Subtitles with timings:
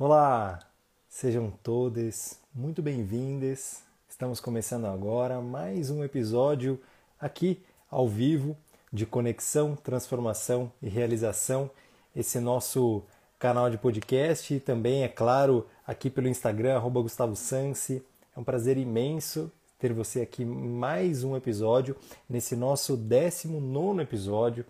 [0.00, 0.60] Olá,
[1.08, 3.82] sejam todas muito bem-vindas.
[4.08, 6.80] Estamos começando agora mais um episódio
[7.20, 7.60] aqui
[7.90, 8.56] ao vivo
[8.92, 11.68] de conexão, transformação e realização.
[12.14, 13.02] Esse nosso
[13.40, 18.00] canal de podcast e também, é claro, aqui pelo Instagram, arroba Gustavo Sansi.
[18.36, 21.96] É um prazer imenso ter você aqui mais um episódio,
[22.30, 24.64] nesse nosso 19 episódio.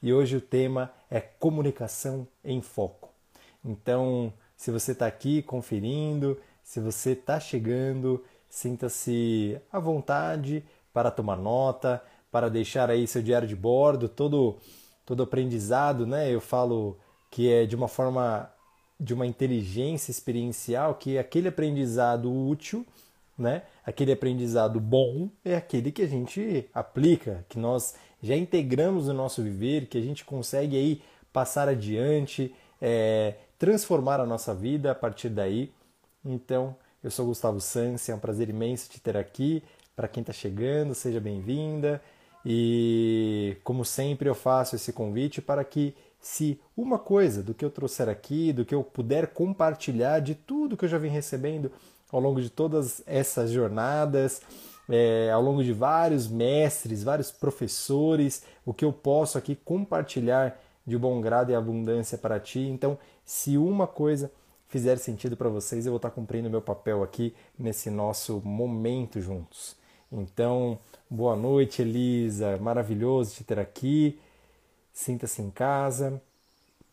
[0.00, 3.08] E hoje o tema é comunicação em foco.
[3.64, 11.36] Então, se você está aqui conferindo, se você está chegando, sinta-se à vontade para tomar
[11.36, 14.56] nota, para deixar aí seu diário de bordo, todo
[15.06, 16.28] todo aprendizado, né?
[16.28, 16.98] Eu falo
[17.30, 18.52] que é de uma forma
[19.00, 22.84] de uma inteligência experiencial, que aquele aprendizado útil,
[23.38, 23.62] né?
[23.86, 29.40] Aquele aprendizado bom é aquele que a gente aplica, que nós já integramos no nosso
[29.40, 31.00] viver, que a gente consegue aí
[31.32, 32.52] passar adiante,
[32.82, 35.72] é, transformar a nossa vida a partir daí.
[36.24, 39.62] Então, eu sou Gustavo Sansi, é um prazer imenso te ter aqui.
[39.96, 42.00] Para quem está chegando, seja bem-vinda.
[42.46, 47.70] E, como sempre, eu faço esse convite para que, se uma coisa do que eu
[47.70, 51.70] trouxer aqui, do que eu puder compartilhar de tudo que eu já vim recebendo
[52.10, 54.40] ao longo de todas essas jornadas,
[54.88, 60.96] é, ao longo de vários mestres, vários professores, o que eu posso aqui compartilhar de
[60.96, 62.60] bom grado e abundância para ti.
[62.60, 62.98] Então,
[63.28, 64.32] se uma coisa
[64.68, 69.76] fizer sentido para vocês, eu vou estar cumprindo meu papel aqui nesse nosso momento juntos.
[70.10, 70.78] Então,
[71.10, 72.56] boa noite, Elisa.
[72.56, 74.18] Maravilhoso te ter aqui.
[74.94, 76.22] Sinta-se em casa.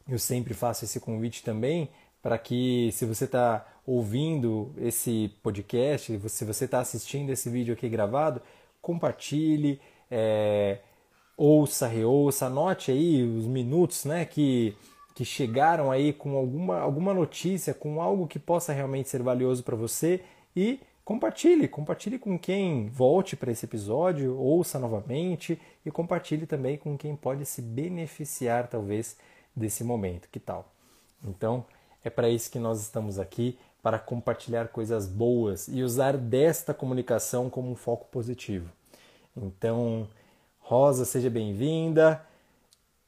[0.10, 1.90] Eu sempre faço esse convite também
[2.22, 7.88] para que, se você está ouvindo esse podcast, se você está assistindo esse vídeo aqui
[7.88, 8.42] gravado,
[8.82, 9.80] compartilhe,
[10.12, 10.80] é,
[11.38, 14.76] ouça, reouça, anote aí os minutos né, que,
[15.16, 19.76] que chegaram aí com alguma, alguma notícia, com algo que possa realmente ser valioso para
[19.76, 20.22] você
[20.54, 26.98] e compartilhe, compartilhe com quem volte para esse episódio, ouça novamente e compartilhe também com
[26.98, 29.16] quem pode se beneficiar talvez
[29.56, 30.28] desse momento.
[30.30, 30.70] Que tal?
[31.24, 31.66] Então,
[32.04, 37.50] é para isso que nós estamos aqui, para compartilhar coisas boas e usar desta comunicação
[37.50, 38.70] como um foco positivo.
[39.38, 40.10] Então,
[40.60, 42.22] Rosa, seja bem-vinda.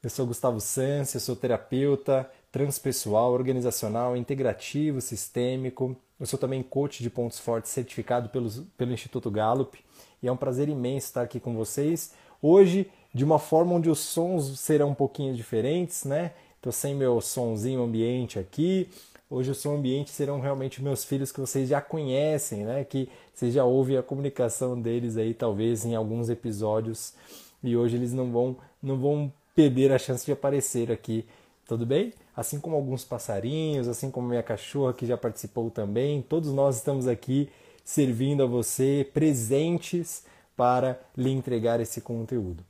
[0.07, 5.97] Eu sou Gustavo Sanz, eu sou terapeuta transpessoal, organizacional, integrativo, sistêmico.
[6.17, 9.77] Eu sou também coach de pontos fortes certificado pelo, pelo Instituto Gallup
[10.23, 12.13] e é um prazer imenso estar aqui com vocês.
[12.41, 16.31] Hoje, de uma forma onde os sons serão um pouquinho diferentes, né?
[16.55, 18.89] Estou sem meu sonzinho ambiente aqui.
[19.29, 22.85] Hoje o som ambiente serão realmente meus filhos que vocês já conhecem, né?
[22.85, 27.13] Que vocês já ouvem a comunicação deles aí, talvez em alguns episódios
[27.61, 31.25] e hoje eles não vão, não vão perder a chance de aparecer aqui,
[31.67, 32.13] tudo bem?
[32.35, 37.07] Assim como alguns passarinhos, assim como minha cachorra que já participou também, todos nós estamos
[37.07, 37.49] aqui
[37.83, 40.23] servindo a você, presentes
[40.55, 42.63] para lhe entregar esse conteúdo.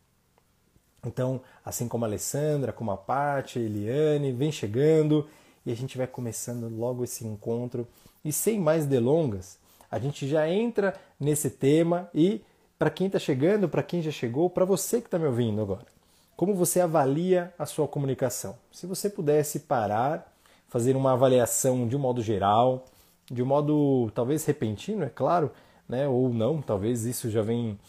[1.06, 5.28] Então, assim como a Alessandra, como a Paty, a Eliane, vem chegando
[5.66, 7.86] e a gente vai começando logo esse encontro.
[8.24, 9.60] E sem mais delongas,
[9.92, 12.42] a gente já entra nesse tema e
[12.80, 15.97] para quem está chegando, para quem já chegou, para você que está me ouvindo agora.
[16.38, 18.56] Como você avalia a sua comunicação?
[18.72, 20.32] Se você pudesse parar,
[20.70, 22.86] fazer uma avaliação de um modo geral,
[23.26, 25.52] de um modo talvez repentino, é claro,
[25.90, 26.08] né?
[26.08, 27.80] ou não, talvez isso já vem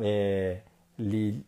[0.00, 0.62] é,
[0.98, 1.46] lhe,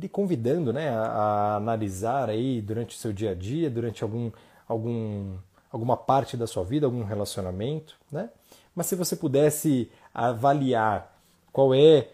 [0.00, 0.88] lhe, convidando né?
[0.88, 4.30] A, a, analisar aí durante o seu dia a dia, durante algum,
[4.66, 5.36] algum,
[5.70, 7.94] alguma parte da sua vida, algum relacionamento.
[8.10, 8.30] Né?
[8.74, 11.14] Mas se você pudesse avaliar
[11.52, 12.08] qual é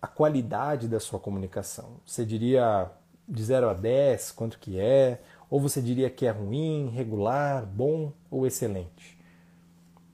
[0.00, 2.00] a qualidade da sua comunicação?
[2.04, 2.90] Você diria
[3.28, 5.20] de 0 a 10 quanto que é?
[5.50, 9.18] Ou você diria que é ruim, regular, bom ou excelente?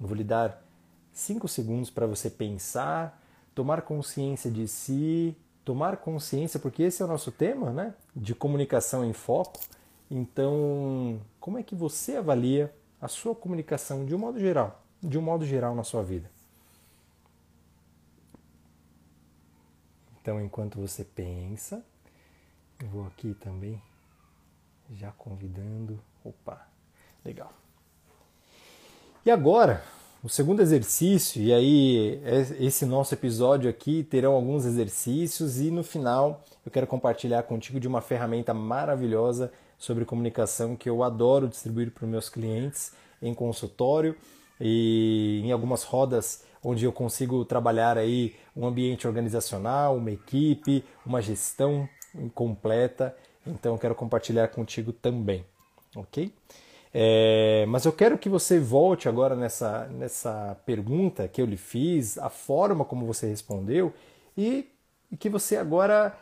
[0.00, 0.62] Eu vou lhe dar
[1.12, 3.20] 5 segundos para você pensar,
[3.54, 7.94] tomar consciência de si, tomar consciência, porque esse é o nosso tema, né?
[8.14, 9.60] De comunicação em foco.
[10.10, 15.22] Então, como é que você avalia a sua comunicação de um modo geral, de um
[15.22, 16.30] modo geral na sua vida?
[20.22, 21.84] Então, enquanto você pensa,
[22.80, 23.82] eu vou aqui também
[24.94, 25.98] já convidando.
[26.24, 26.64] Opa,
[27.24, 27.52] legal.
[29.26, 29.82] E agora,
[30.22, 32.22] o segundo exercício, e aí
[32.60, 37.88] esse nosso episódio aqui terão alguns exercícios e no final eu quero compartilhar contigo de
[37.88, 44.16] uma ferramenta maravilhosa sobre comunicação que eu adoro distribuir para os meus clientes em consultório
[44.60, 51.20] e em algumas rodas onde eu consigo trabalhar aí um ambiente organizacional, uma equipe, uma
[51.20, 51.88] gestão
[52.34, 53.16] completa.
[53.46, 55.44] Então quero compartilhar contigo também,
[55.96, 56.32] ok?
[56.94, 62.18] É, mas eu quero que você volte agora nessa, nessa pergunta que eu lhe fiz,
[62.18, 63.94] a forma como você respondeu
[64.36, 64.68] e,
[65.10, 66.14] e que você agora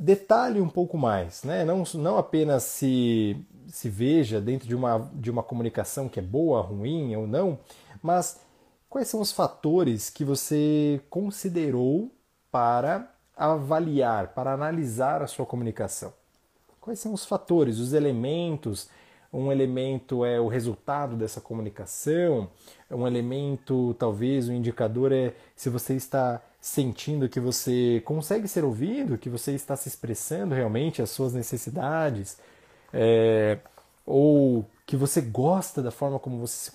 [0.00, 1.64] detalhe um pouco mais, né?
[1.64, 3.36] não, não apenas se,
[3.66, 7.58] se veja dentro de uma, de uma comunicação que é boa, ruim ou não,
[8.02, 8.40] mas
[8.88, 12.10] quais são os fatores que você considerou
[12.50, 16.12] para avaliar, para analisar a sua comunicação?
[16.80, 18.88] Quais são os fatores, os elementos
[19.32, 22.48] um elemento é o resultado dessa comunicação,
[22.90, 29.18] um elemento, talvez, um indicador é se você está sentindo que você consegue ser ouvido,
[29.18, 32.38] que você está se expressando realmente as suas necessidades,
[32.92, 33.58] é,
[34.06, 36.72] ou que você gosta da forma como você,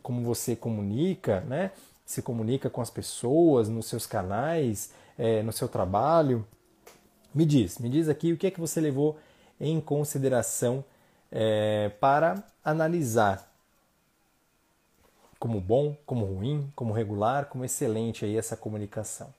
[0.00, 1.72] como você comunica, né?
[2.04, 6.46] se comunica com as pessoas, nos seus canais, é, no seu trabalho.
[7.34, 9.18] Me diz, me diz aqui o que é que você levou
[9.60, 10.84] em consideração
[11.32, 13.52] é, para analisar
[15.36, 19.34] como bom, como ruim, como regular, como excelente aí essa comunicação.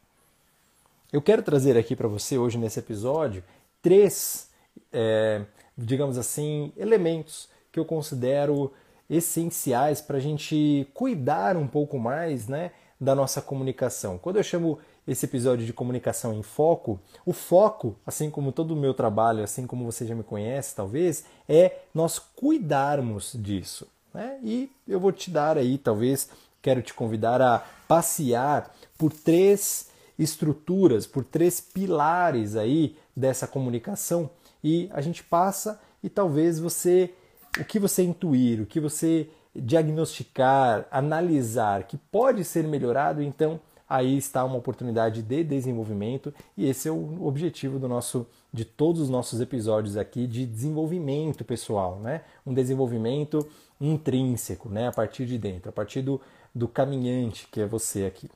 [1.13, 3.41] Eu quero trazer aqui para você hoje nesse episódio
[3.81, 4.49] três,
[4.91, 5.45] é,
[5.77, 8.73] digamos assim, elementos que eu considero
[9.07, 14.17] essenciais para a gente cuidar um pouco mais né, da nossa comunicação.
[14.17, 18.75] Quando eu chamo esse episódio de comunicação em foco, o foco, assim como todo o
[18.75, 23.87] meu trabalho, assim como você já me conhece, talvez, é nós cuidarmos disso.
[24.13, 24.39] Né?
[24.43, 26.29] E eu vou te dar aí, talvez,
[26.61, 34.29] quero te convidar a passear por três estruturas, por três pilares aí dessa comunicação
[34.63, 37.13] e a gente passa e talvez você,
[37.59, 43.59] o que você intuir, o que você diagnosticar, analisar que pode ser melhorado, então
[43.89, 49.01] aí está uma oportunidade de desenvolvimento e esse é o objetivo do nosso de todos
[49.01, 52.21] os nossos episódios aqui de desenvolvimento pessoal, né?
[52.45, 53.47] Um desenvolvimento
[53.79, 54.87] intrínseco, né?
[54.87, 56.19] A partir de dentro, a partir do,
[56.53, 58.29] do caminhante que é você aqui.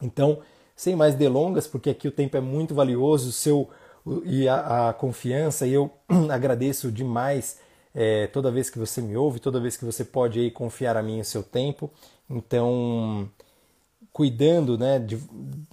[0.00, 0.40] Então,
[0.76, 3.68] sem mais delongas, porque aqui o tempo é muito valioso, o seu
[4.24, 5.90] e a, a confiança, e eu
[6.30, 7.58] agradeço demais
[7.94, 11.02] é, toda vez que você me ouve, toda vez que você pode aí confiar a
[11.02, 11.90] mim o seu tempo.
[12.28, 13.28] Então,
[14.12, 15.18] cuidando né, de,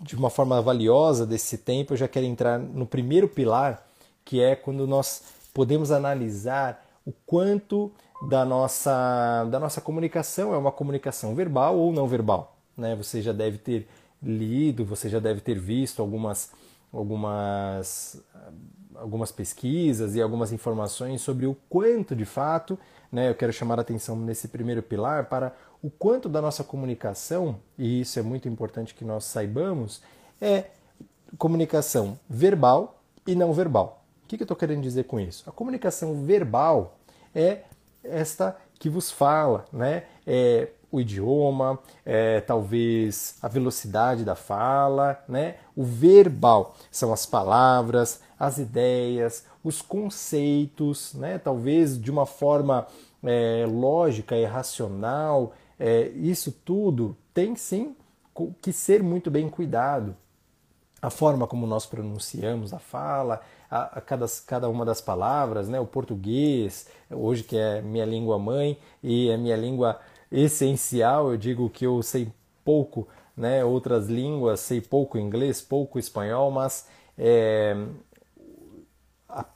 [0.01, 3.85] de uma forma valiosa desse tempo, eu já quero entrar no primeiro pilar,
[4.23, 5.23] que é quando nós
[5.53, 7.91] podemos analisar o quanto
[8.29, 12.55] da nossa, da nossa comunicação é uma comunicação verbal ou não verbal.
[12.77, 12.95] Né?
[12.95, 13.87] Você já deve ter
[14.21, 16.51] lido, você já deve ter visto algumas,
[16.93, 18.21] algumas,
[18.95, 22.77] algumas pesquisas e algumas informações sobre o quanto de fato,
[23.11, 27.57] né, eu quero chamar a atenção nesse primeiro pilar para o quanto da nossa comunicação,
[27.77, 30.01] e isso é muito importante que nós saibamos,
[30.39, 30.65] é
[31.37, 34.03] comunicação verbal e não verbal.
[34.23, 35.49] O que, eu estou querendo dizer com isso?
[35.49, 36.97] A comunicação verbal
[37.35, 37.63] é
[38.03, 40.03] esta que vos fala, né?
[40.25, 45.55] É o idioma, é, talvez a velocidade da fala, né?
[45.75, 51.37] O verbal são as palavras, as ideias, os conceitos, né?
[51.37, 52.87] Talvez de uma forma
[53.23, 57.95] é, lógica e racional, é, isso tudo tem sim
[58.59, 60.17] que ser muito bem cuidado.
[60.99, 65.79] A forma como nós pronunciamos a fala, a, a cada, cada uma das palavras, né?
[65.79, 69.99] o português, hoje que é minha língua mãe e é minha língua
[70.31, 72.27] essencial, eu digo que eu sei
[72.65, 73.07] pouco
[73.37, 73.63] né?
[73.63, 77.75] outras línguas, sei pouco inglês, pouco espanhol, mas é,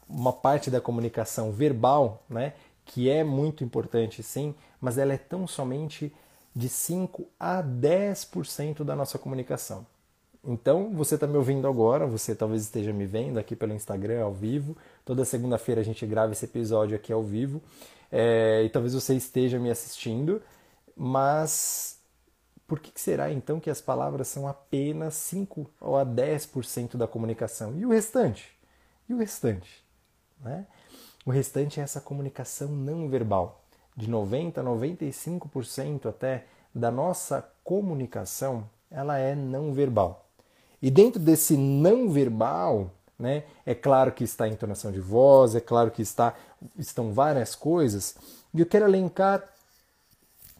[0.07, 2.53] uma parte da comunicação verbal, né?
[2.85, 6.13] que é muito importante sim, mas ela é tão somente
[6.55, 9.85] de 5 a 10% da nossa comunicação.
[10.47, 14.31] Então, você está me ouvindo agora, você talvez esteja me vendo aqui pelo Instagram ao
[14.31, 14.77] vivo.
[15.03, 17.61] Toda segunda-feira a gente grava esse episódio aqui ao vivo.
[18.11, 20.41] É, e talvez você esteja me assistindo,
[20.95, 21.99] mas
[22.67, 27.75] por que será então que as palavras são apenas 5 ou a 10% da comunicação?
[27.75, 28.54] E o restante?
[29.07, 29.83] E o restante?
[30.41, 30.65] Né?
[31.25, 33.63] O restante é essa comunicação não verbal.
[33.95, 40.27] De 90 a 95% até da nossa comunicação, ela é não verbal.
[40.81, 45.61] E dentro desse não verbal, né, é claro que está a entonação de voz, é
[45.61, 46.35] claro que está,
[46.77, 48.15] estão várias coisas,
[48.53, 49.43] e eu quero elencar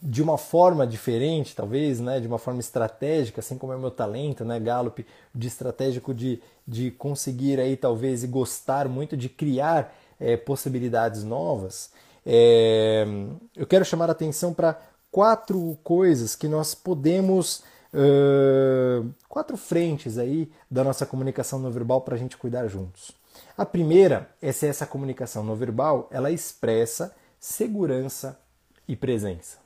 [0.06, 3.90] de uma forma diferente, talvez, né, de uma forma estratégica, assim como é o meu
[3.90, 9.96] talento, né, Gallup, de estratégico de, de conseguir aí talvez e gostar muito de criar
[10.20, 11.90] é, possibilidades novas,
[12.24, 13.04] é,
[13.56, 14.80] eu quero chamar a atenção para
[15.12, 17.64] quatro coisas que nós podemos.
[17.98, 23.14] Uh, quatro frentes aí da nossa comunicação não verbal para a gente cuidar juntos.
[23.58, 28.38] A primeira é se essa comunicação não verbal ela expressa segurança
[28.86, 29.65] e presença.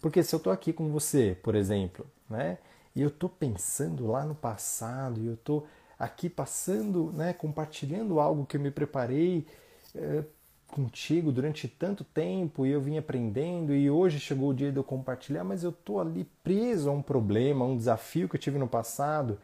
[0.00, 2.58] Porque se eu estou aqui com você, por exemplo, né,
[2.94, 5.66] e eu estou pensando lá no passado, e eu estou
[5.98, 9.46] aqui passando, né, compartilhando algo que eu me preparei
[9.94, 10.24] é,
[10.68, 14.84] contigo durante tanto tempo e eu vim aprendendo e hoje chegou o dia de eu
[14.84, 18.58] compartilhar, mas eu estou ali preso a um problema, a um desafio que eu tive
[18.58, 19.38] no passado,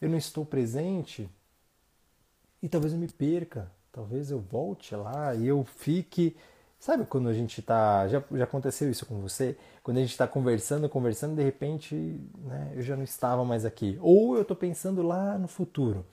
[0.00, 1.28] eu não estou presente
[2.62, 6.36] e talvez eu me perca, talvez eu volte lá e eu fique.
[6.82, 8.08] Sabe quando a gente está.
[8.08, 9.56] Já, já aconteceu isso com você?
[9.84, 13.96] Quando a gente está conversando, conversando, de repente né, eu já não estava mais aqui.
[14.02, 16.04] Ou eu estou pensando lá no futuro,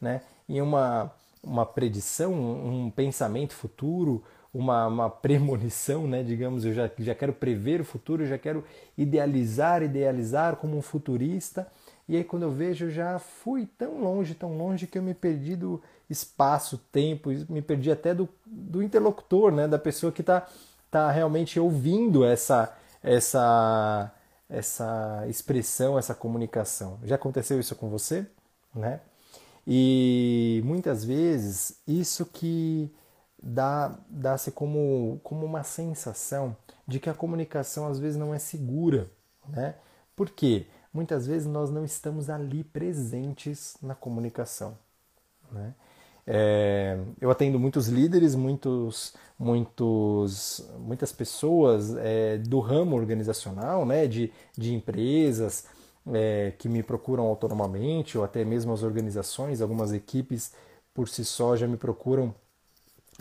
[0.00, 1.12] né, em uma
[1.42, 6.22] uma predição, um pensamento futuro, uma, uma premonição, né?
[6.22, 8.64] digamos, eu já, já quero prever o futuro, eu já quero
[8.96, 11.70] idealizar, idealizar como um futurista.
[12.08, 15.12] E aí quando eu vejo, eu já fui tão longe, tão longe que eu me
[15.12, 19.66] perdi do espaço, tempo, me perdi até do, do interlocutor, né?
[19.66, 20.46] da pessoa que está
[20.90, 24.12] tá realmente ouvindo essa, essa,
[24.48, 26.98] essa expressão, essa comunicação.
[27.04, 28.26] Já aconteceu isso com você?
[28.74, 29.00] Né?
[29.66, 32.92] E muitas vezes isso que
[33.42, 36.56] dá dá-se como, como uma sensação
[36.86, 39.10] de que a comunicação às vezes não é segura,
[39.48, 39.74] né?
[40.14, 40.66] Por quê?
[40.92, 44.78] Muitas vezes nós não estamos ali presentes na comunicação,
[45.50, 45.74] né?
[46.26, 54.32] É, eu atendo muitos líderes, muitos, muitos, muitas pessoas é, do ramo organizacional, né, de,
[54.56, 55.66] de empresas,
[56.12, 60.52] é, que me procuram autonomamente, ou até mesmo as organizações, algumas equipes
[60.92, 62.34] por si só já me procuram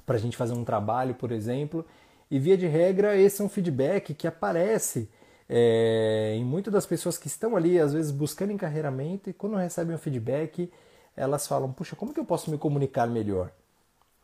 [0.06, 1.86] para a gente fazer um trabalho, por exemplo.
[2.30, 5.10] E via de regra, esse é um feedback que aparece
[5.48, 9.96] é, em muitas das pessoas que estão ali, às vezes buscando encarreiramento, e quando recebem
[9.96, 10.72] um feedback,
[11.16, 13.52] elas falam: Puxa, como que eu posso me comunicar melhor?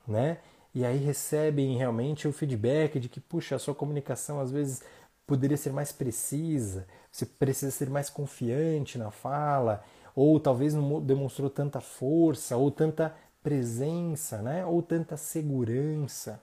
[0.07, 0.37] Né?
[0.73, 4.81] E aí recebem realmente o feedback de que, puxa, a sua comunicação às vezes
[5.25, 9.83] poderia ser mais precisa, você precisa ser mais confiante na fala,
[10.15, 14.65] ou talvez não demonstrou tanta força, ou tanta presença, né?
[14.65, 16.41] ou tanta segurança.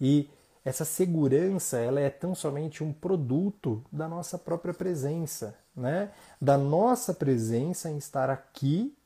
[0.00, 0.30] E
[0.64, 6.10] essa segurança ela é tão somente um produto da nossa própria presença, né?
[6.40, 8.96] da nossa presença em estar aqui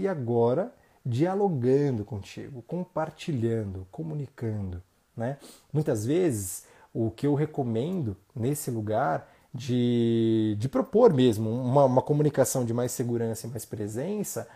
[0.00, 0.72] e agora
[1.04, 4.82] dialogando contigo, compartilhando, comunicando.
[5.16, 5.38] Né?
[5.72, 12.64] Muitas vezes o que eu recomendo nesse lugar de, de propor mesmo uma, uma comunicação
[12.64, 14.48] de mais segurança e mais presença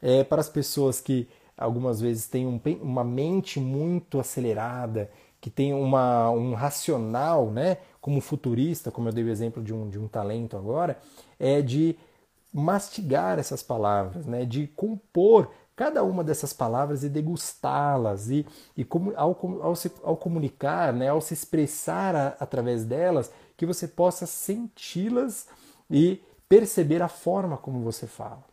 [0.00, 5.10] é para as pessoas que algumas vezes têm um, uma mente muito acelerada,
[5.40, 9.88] que tem uma, um racional, né, como futurista, como eu dei o exemplo de um,
[9.88, 10.98] de um talento agora,
[11.38, 11.96] é de
[12.54, 18.46] mastigar essas palavras, né, de compor cada uma dessas palavras e degustá-las e,
[18.76, 23.66] e como, ao, ao, se, ao comunicar, né, ao se expressar a, através delas, que
[23.66, 25.48] você possa senti-las
[25.90, 28.44] e perceber a forma como você fala.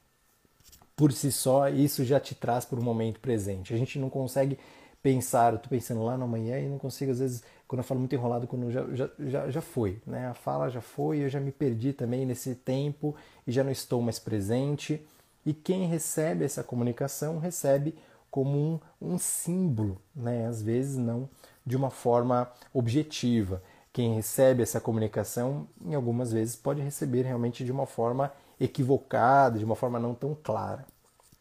[0.95, 3.73] Por si só, isso já te traz para o momento presente.
[3.73, 4.57] A gente não consegue
[5.01, 8.13] pensar, eu pensando lá no amanhã e não consigo, às vezes, quando eu falo muito
[8.13, 10.27] enrolado, quando já, já, já, já foi, né?
[10.27, 13.15] A fala já foi, eu já me perdi também nesse tempo
[13.47, 15.05] e já não estou mais presente.
[15.45, 17.95] E quem recebe essa comunicação recebe
[18.29, 20.47] como um, um símbolo, né?
[20.47, 21.27] às vezes não
[21.65, 23.61] de uma forma objetiva.
[23.93, 29.65] Quem recebe essa comunicação, em algumas vezes, pode receber realmente de uma forma equivocada, de
[29.65, 30.85] uma forma não tão clara.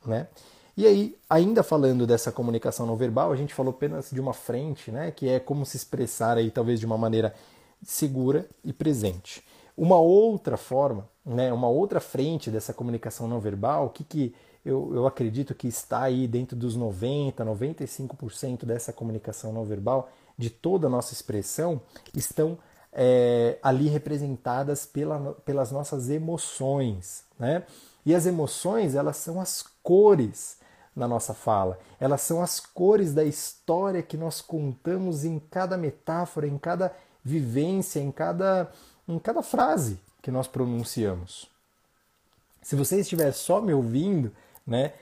[0.05, 0.26] Né?
[0.81, 4.91] E aí, ainda falando dessa comunicação não verbal, a gente falou apenas de uma frente,
[4.91, 7.35] né, que é como se expressar aí talvez de uma maneira
[7.85, 9.45] segura e presente.
[9.77, 14.35] Uma outra forma, né, uma outra frente dessa comunicação não verbal, o que, que
[14.65, 20.09] eu, eu acredito que está aí dentro dos 90, 95% dessa comunicação não verbal,
[20.39, 21.79] de toda a nossa expressão,
[22.15, 22.57] estão
[22.91, 27.25] é, ali representadas pela, pelas nossas emoções.
[27.39, 27.65] Né?
[28.07, 30.59] E as emoções, elas são as cores
[30.94, 31.78] na nossa fala.
[31.99, 36.94] Elas são as cores da história que nós contamos em cada metáfora, em cada
[37.25, 38.70] vivência, em cada
[39.09, 41.50] em cada frase que nós pronunciamos.
[42.62, 44.30] Se você estiver só me ouvindo,
[44.66, 44.92] né,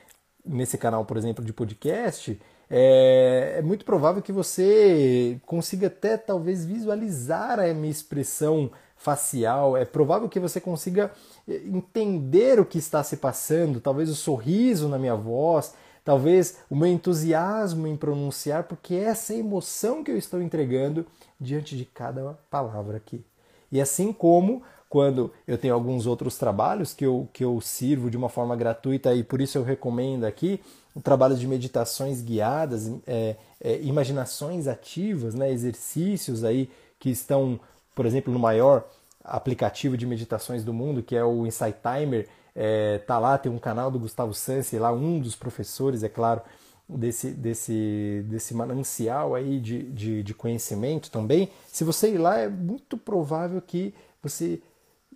[0.45, 2.41] nesse canal, por exemplo, de podcast,
[2.71, 9.77] é, é, muito provável que você consiga até talvez visualizar a minha expressão facial.
[9.77, 11.11] É provável que você consiga
[11.49, 15.73] é, entender o que está se passando, talvez o sorriso na minha voz,
[16.05, 21.07] talvez o meu entusiasmo em pronunciar, porque é essa emoção que eu estou entregando
[21.41, 23.25] diante de cada palavra aqui.
[23.71, 28.17] E assim como quando eu tenho alguns outros trabalhos que eu, que eu sirvo de
[28.17, 30.61] uma forma gratuita e por isso eu recomendo aqui,
[31.05, 37.61] trabalhos de meditações guiadas, é, é, imaginações ativas, né, exercícios aí que estão,
[37.99, 38.89] por exemplo, no maior
[39.25, 43.59] aplicativo de meditações do mundo, que é o Insight Timer, é, tá lá, tem um
[43.59, 46.41] canal do Gustavo Sansi, lá um dos professores, é claro,
[46.89, 51.51] desse, desse, desse manancial aí de, de, de conhecimento também.
[51.67, 54.63] Se você ir lá, é muito provável que você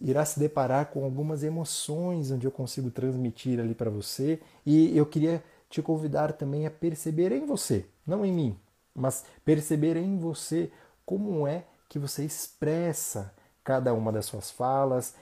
[0.01, 4.41] irá se deparar com algumas emoções onde eu consigo transmitir ali para você.
[4.67, 8.57] E eu queria te convidar também a perceber em você, não em mim,
[8.93, 10.69] mas perceber em você
[11.07, 11.63] como é
[11.93, 15.15] que você expressa cada uma das suas falas,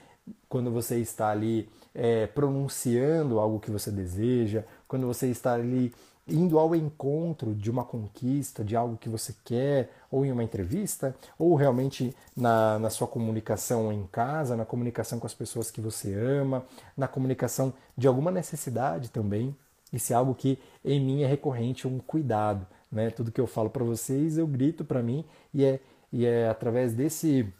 [0.47, 5.93] quando você está ali é, pronunciando algo que você deseja, quando você está ali
[6.25, 11.13] indo ao encontro de uma conquista, de algo que você quer, ou em uma entrevista,
[11.37, 16.13] ou realmente na, na sua comunicação em casa, na comunicação com as pessoas que você
[16.13, 16.63] ama,
[16.95, 19.53] na comunicação de alguma necessidade também.
[19.91, 22.65] Isso é algo que em mim é recorrente, um cuidado.
[22.89, 23.09] Né?
[23.09, 26.93] Tudo que eu falo para vocês, eu grito para mim, e é, e é através
[26.93, 27.51] desse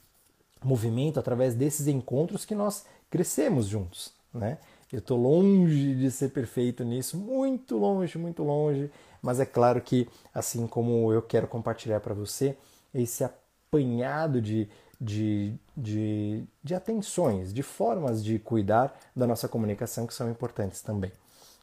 [0.64, 4.14] movimento, através desses encontros que nós crescemos juntos.
[4.34, 4.58] Né?
[4.92, 8.92] Eu estou longe de ser perfeito nisso, muito longe, muito longe.
[9.22, 12.58] Mas é claro que, assim como eu quero compartilhar para você,
[12.94, 14.68] esse apanhado de,
[15.00, 21.12] de, de, de atenções, de formas de cuidar da nossa comunicação que são importantes também.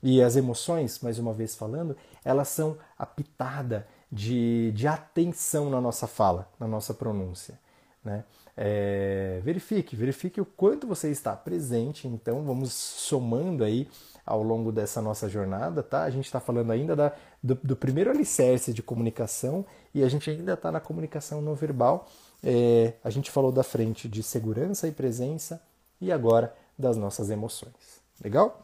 [0.02, 5.80] E as emoções, mais uma vez falando, elas são a pitada de, de atenção na
[5.80, 7.58] nossa fala, na nossa pronúncia.
[8.04, 8.24] Né?
[8.56, 12.08] É, verifique, verifique o quanto você está presente.
[12.08, 13.88] Então, vamos somando aí
[14.24, 16.02] ao longo dessa nossa jornada, tá?
[16.02, 17.12] A gente está falando ainda da,
[17.42, 22.06] do, do, primeiro alicerce de comunicação e a gente ainda está na comunicação não verbal.
[22.42, 25.62] É, a gente falou da frente de segurança e presença
[26.00, 28.02] e agora das nossas emoções.
[28.22, 28.62] Legal?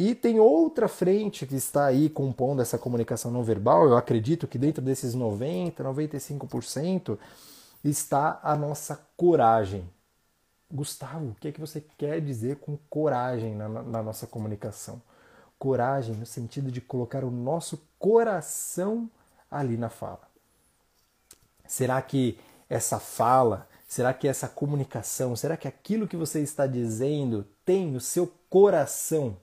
[0.00, 3.84] E tem outra frente que está aí compondo essa comunicação não verbal.
[3.84, 7.18] Eu acredito que dentro desses 90, 95%,
[7.84, 9.86] está a nossa coragem.
[10.72, 15.02] Gustavo, o que é que você quer dizer com coragem na, na nossa comunicação?
[15.58, 19.06] Coragem no sentido de colocar o nosso coração
[19.50, 20.22] ali na fala.
[21.66, 22.38] Será que
[22.70, 28.00] essa fala, será que essa comunicação, será que aquilo que você está dizendo tem o
[28.00, 29.36] seu coração?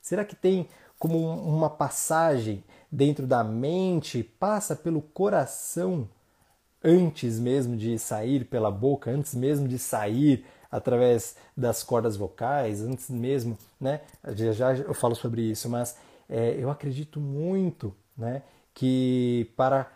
[0.00, 6.08] Será que tem como uma passagem dentro da mente, passa pelo coração
[6.82, 13.08] antes mesmo de sair pela boca, antes mesmo de sair através das cordas vocais, antes
[13.10, 14.00] mesmo, né?
[14.34, 15.96] Já, já eu falo sobre isso, mas
[16.28, 18.42] é, eu acredito muito, né?
[18.74, 19.90] Que para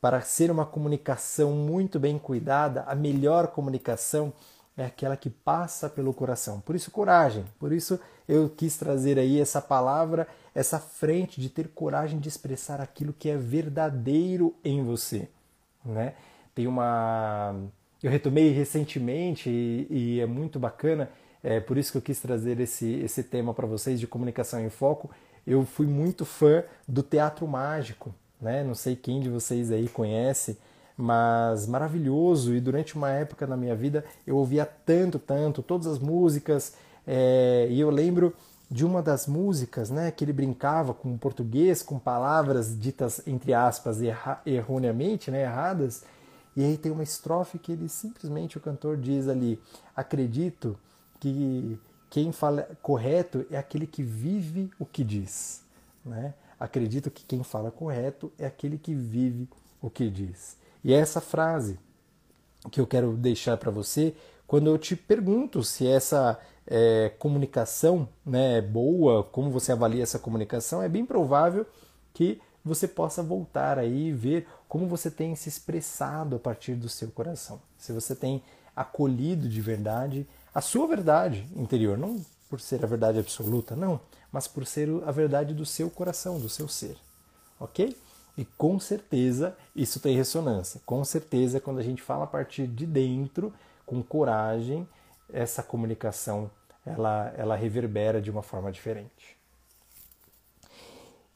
[0.00, 4.32] para ser uma comunicação muito bem cuidada, a melhor comunicação
[4.78, 6.60] é aquela que passa pelo coração.
[6.60, 7.44] Por isso coragem.
[7.58, 12.80] Por isso eu quis trazer aí essa palavra, essa frente de ter coragem de expressar
[12.80, 15.28] aquilo que é verdadeiro em você,
[15.84, 16.14] né?
[16.54, 17.54] Tem uma.
[18.02, 21.10] Eu retomei recentemente e, e é muito bacana,
[21.42, 24.70] é por isso que eu quis trazer esse, esse tema para vocês de comunicação em
[24.70, 25.10] foco.
[25.44, 28.62] Eu fui muito fã do teatro mágico, né?
[28.62, 30.58] Não sei quem de vocês aí conhece,
[30.98, 32.54] mas maravilhoso.
[32.54, 36.74] E durante uma época na minha vida eu ouvia tanto, tanto, todas as músicas,
[37.06, 38.34] é, e eu lembro
[38.70, 44.02] de uma das músicas, né, que ele brincava com português, com palavras ditas entre aspas
[44.02, 46.04] erra, erroneamente, né, erradas,
[46.54, 49.62] e aí tem uma estrofe que ele simplesmente, o cantor diz ali:
[49.94, 50.76] Acredito
[51.20, 51.78] que
[52.10, 55.62] quem fala correto é aquele que vive o que diz.
[56.04, 56.34] Né?
[56.58, 59.48] Acredito que quem fala correto é aquele que vive
[59.80, 60.56] o que diz.
[60.88, 61.78] E é essa frase
[62.72, 68.56] que eu quero deixar para você quando eu te pergunto se essa é, comunicação né,
[68.56, 71.66] é boa, como você avalia essa comunicação, é bem provável
[72.14, 76.88] que você possa voltar aí e ver como você tem se expressado a partir do
[76.88, 77.60] seu coração.
[77.76, 78.42] Se você tem
[78.74, 84.00] acolhido de verdade a sua verdade interior, não por ser a verdade absoluta, não,
[84.32, 86.96] mas por ser a verdade do seu coração, do seu ser.
[87.60, 87.94] Ok?
[88.38, 90.80] E com certeza isso tem ressonância.
[90.86, 93.52] Com certeza, quando a gente fala a partir de dentro,
[93.84, 94.86] com coragem,
[95.32, 96.48] essa comunicação
[96.86, 99.36] ela, ela reverbera de uma forma diferente.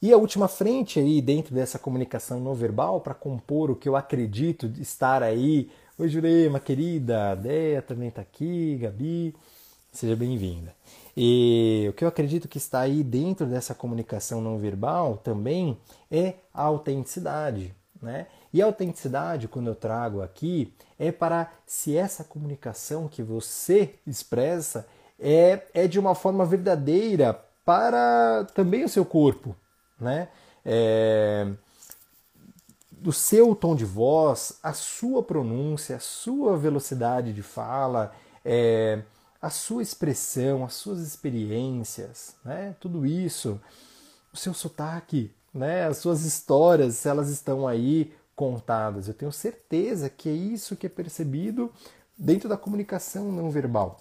[0.00, 3.96] E a última frente aí dentro dessa comunicação não verbal para compor o que eu
[3.96, 5.70] acredito de estar aí.
[5.98, 9.34] Oi Jurema, querida, Déia também está aqui, Gabi,
[9.90, 10.72] seja bem-vinda.
[11.16, 15.78] E o que eu acredito que está aí dentro dessa comunicação não verbal também
[16.10, 18.26] é a autenticidade, né?
[18.52, 24.86] E a autenticidade, quando eu trago aqui, é para se essa comunicação que você expressa
[25.18, 29.54] é, é de uma forma verdadeira para também o seu corpo,
[30.00, 30.28] né?
[30.64, 31.48] É,
[32.90, 38.12] do seu tom de voz, a sua pronúncia, a sua velocidade de fala,
[38.44, 39.02] é,
[39.42, 42.76] a sua expressão, as suas experiências, né?
[42.78, 43.60] Tudo isso,
[44.32, 45.84] o seu sotaque, né?
[45.84, 49.08] As suas histórias, elas estão aí contadas.
[49.08, 51.72] Eu tenho certeza que é isso que é percebido
[52.16, 54.00] dentro da comunicação não verbal.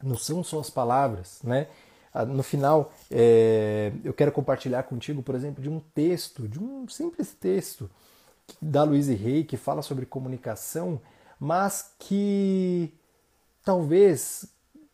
[0.00, 1.66] Não são só as palavras, né?
[2.12, 6.86] Ah, no final, é, eu quero compartilhar contigo, por exemplo, de um texto, de um
[6.88, 7.90] simples texto
[8.62, 11.00] da Louise Hay que fala sobre comunicação,
[11.40, 12.94] mas que
[13.64, 14.46] talvez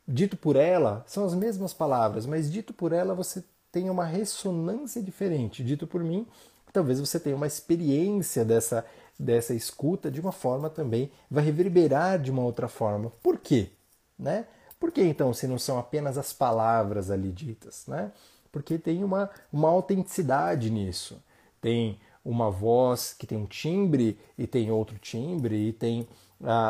[0.06, 5.02] dito por ela são as mesmas palavras, mas dito por ela você tenha uma ressonância
[5.02, 5.62] diferente.
[5.62, 6.26] Dito por mim,
[6.72, 8.84] talvez você tenha uma experiência dessa
[9.20, 13.12] dessa escuta de uma forma também vai reverberar de uma outra forma.
[13.22, 13.68] Por quê?
[14.18, 14.46] Né?
[14.78, 17.86] Por que então, se não são apenas as palavras ali ditas?
[17.86, 18.10] Né?
[18.50, 21.22] Porque tem uma, uma autenticidade nisso.
[21.60, 26.08] Tem uma voz que tem um timbre e tem outro timbre, e tem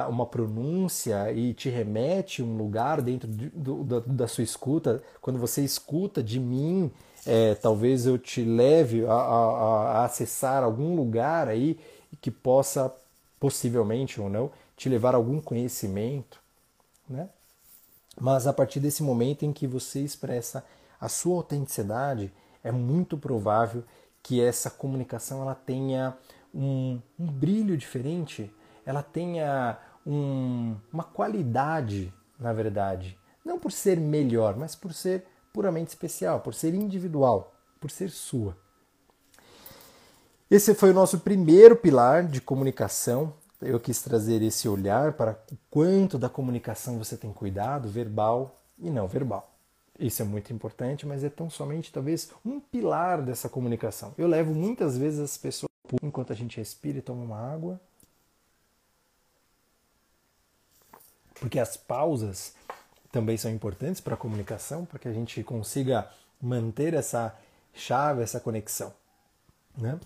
[0.08, 5.02] uma pronúncia e te remete um lugar dentro de, do, da, da, sua escuta.
[5.20, 6.90] Quando você escuta de mim,
[7.24, 11.78] é, talvez eu te leve a, a, a acessar algum lugar aí
[12.20, 12.92] que possa,
[13.38, 16.40] possivelmente ou não, te levar a algum conhecimento.
[17.08, 17.28] Né?
[18.20, 20.64] Mas a partir desse momento em que você expressa
[21.00, 23.84] a sua autenticidade, é muito provável
[24.22, 26.16] que essa comunicação ela tenha
[26.54, 28.52] um, um brilho diferente,
[28.84, 35.88] ela tenha um, uma qualidade, na verdade, não por ser melhor, mas por ser puramente
[35.88, 38.56] especial, por ser individual, por ser sua.
[40.50, 45.56] Esse foi o nosso primeiro pilar de comunicação, eu quis trazer esse olhar para o
[45.70, 49.54] quanto da comunicação você tem cuidado, verbal e não verbal.
[49.98, 54.14] Isso é muito importante, mas é tão somente talvez um pilar dessa comunicação.
[54.16, 55.70] Eu levo muitas vezes as pessoas,
[56.02, 57.78] enquanto a gente respira e toma uma água,
[61.40, 62.54] porque as pausas
[63.10, 66.08] também são importantes para a comunicação, para que a gente consiga
[66.40, 67.36] manter essa
[67.74, 68.92] chave, essa conexão.
[69.76, 69.98] Né?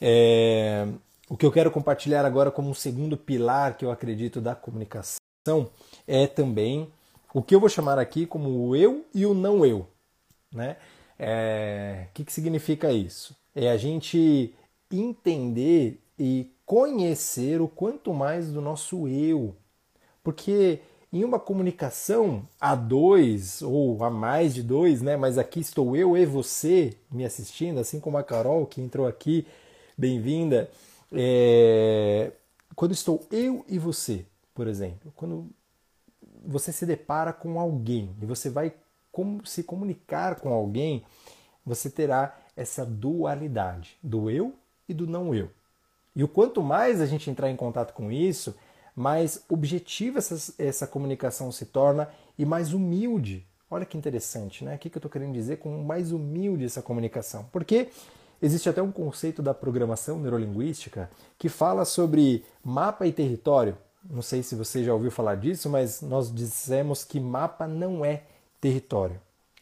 [0.00, 0.86] É,
[1.28, 5.18] o que eu quero compartilhar agora como um segundo pilar que eu acredito da comunicação
[6.06, 6.92] é também
[7.34, 9.88] o que eu vou chamar aqui como o eu e o não eu.
[10.52, 10.76] Né?
[11.18, 13.34] É, o que, que significa isso?
[13.54, 14.54] É a gente
[14.90, 19.56] entender e conhecer o quanto mais do nosso eu.
[20.22, 20.80] Porque
[21.12, 25.16] em uma comunicação a dois ou a mais de dois, né?
[25.16, 29.46] Mas aqui estou eu e você me assistindo, assim como a Carol que entrou aqui,
[29.96, 30.70] bem-vinda.
[31.12, 32.32] É,
[32.74, 35.50] quando estou eu e você, por exemplo, quando
[36.44, 38.72] você se depara com alguém e você vai
[39.44, 41.04] se comunicar com alguém,
[41.64, 44.54] você terá essa dualidade do eu
[44.88, 45.50] e do não eu.
[46.16, 48.54] E o quanto mais a gente entrar em contato com isso,
[48.94, 53.46] mais objetiva essa, essa comunicação se torna e mais humilde.
[53.70, 54.74] Olha que interessante, né?
[54.74, 57.46] O que, que eu estou querendo dizer com mais humilde essa comunicação?
[57.50, 57.88] Porque
[58.42, 63.78] Existe até um conceito da programação neurolinguística que fala sobre mapa e território.
[64.10, 68.24] Não sei se você já ouviu falar disso, mas nós dissemos que mapa não é
[68.60, 69.20] território.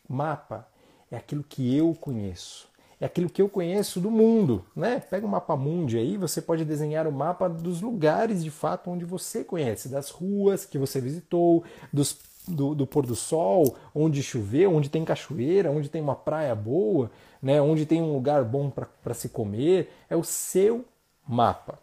[0.08, 0.66] Mapa
[1.10, 2.69] é aquilo que eu conheço.
[3.00, 5.00] É aquilo que eu conheço do mundo, né?
[5.00, 8.90] Pega o um mapa mundi aí, você pode desenhar o mapa dos lugares de fato
[8.90, 14.22] onde você conhece, das ruas que você visitou, dos do, do, pôr do sol, onde
[14.22, 17.10] choveu, onde tem cachoeira, onde tem uma praia boa,
[17.40, 20.84] né, onde tem um lugar bom para se comer, é o seu
[21.26, 21.78] mapa.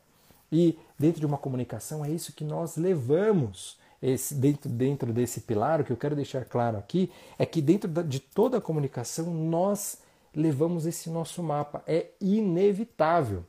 [0.52, 3.78] E dentro de uma comunicação é isso que nós levamos.
[4.02, 7.90] Esse, dentro, dentro desse pilar, o que eu quero deixar claro aqui é que dentro
[8.04, 9.98] de toda a comunicação nós
[10.38, 11.82] levamos esse nosso mapa.
[11.88, 13.44] É inevitável.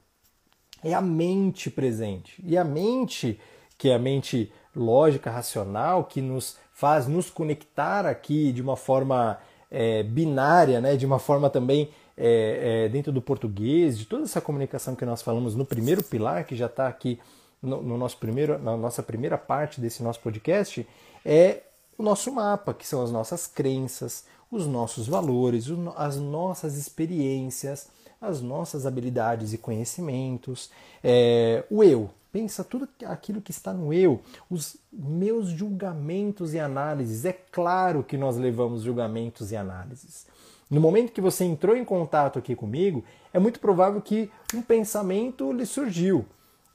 [0.82, 2.42] É a mente presente.
[2.44, 3.38] E a mente,
[3.76, 9.38] que é a mente lógica, racional, que nos faz nos conectar aqui de uma forma
[9.70, 14.40] é, binária, né, de uma forma também é, é, dentro do português, de toda essa
[14.40, 17.18] comunicação que nós falamos no primeiro pilar, que já está aqui
[17.60, 20.86] no, no, nosso primeiro, na nossa primeira parte desse nosso podcast,
[21.24, 21.62] é
[21.98, 27.88] o nosso mapa, que são as nossas crenças, os nossos valores, as nossas experiências,
[28.20, 30.70] as nossas habilidades e conhecimentos,
[31.02, 37.24] é, o eu, Pensa tudo aquilo que está no eu, os meus julgamentos e análises.
[37.24, 40.26] É claro que nós levamos julgamentos e análises.
[40.70, 45.50] No momento que você entrou em contato aqui comigo, é muito provável que um pensamento
[45.52, 46.26] lhe surgiu.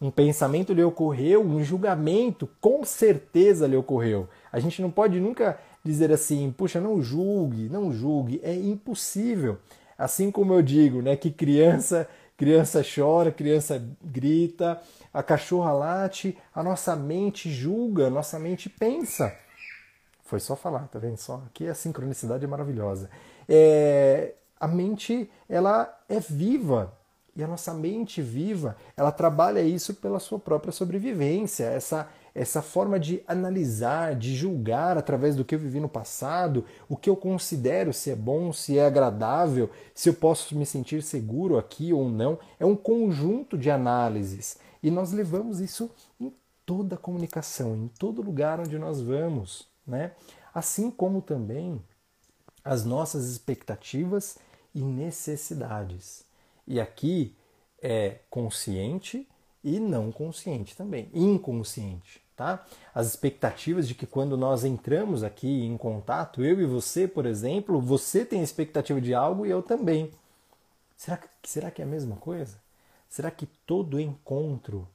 [0.02, 4.28] Um pensamento lhe ocorreu, um julgamento com certeza lhe ocorreu.
[4.52, 8.40] A gente não pode nunca dizer assim, puxa, não julgue, não julgue.
[8.44, 9.58] É impossível.
[9.98, 14.82] Assim como eu digo, né, que criança, criança chora, criança grita,
[15.14, 19.36] a cachorra late, a nossa mente julga, a nossa mente pensa.
[20.24, 21.44] Foi só falar, tá vendo só?
[21.48, 23.10] Aqui a sincronicidade é maravilhosa.
[23.48, 26.98] É, a mente, ela é viva.
[27.36, 33.00] E a nossa mente viva, ela trabalha isso pela sua própria sobrevivência, essa essa forma
[33.00, 37.94] de analisar, de julgar através do que eu vivi no passado, o que eu considero
[37.94, 42.40] se é bom, se é agradável, se eu posso me sentir seguro aqui ou não,
[42.60, 44.58] é um conjunto de análises.
[44.82, 46.34] E nós levamos isso em
[46.66, 50.14] toda a comunicação, em todo lugar onde nós vamos, né?
[50.54, 51.82] Assim como também
[52.64, 54.38] as nossas expectativas
[54.74, 56.26] e necessidades.
[56.66, 57.36] E aqui
[57.82, 59.28] é consciente
[59.64, 62.66] e não consciente também, inconsciente, tá?
[62.94, 67.80] As expectativas de que quando nós entramos aqui em contato, eu e você, por exemplo,
[67.80, 70.12] você tem expectativa de algo e eu também.
[70.96, 72.58] Será que, será que é a mesma coisa?
[73.10, 74.88] Será que todo encontro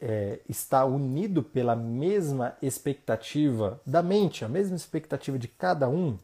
[0.00, 6.18] é, está unido pela mesma expectativa da mente, a mesma expectativa de cada um?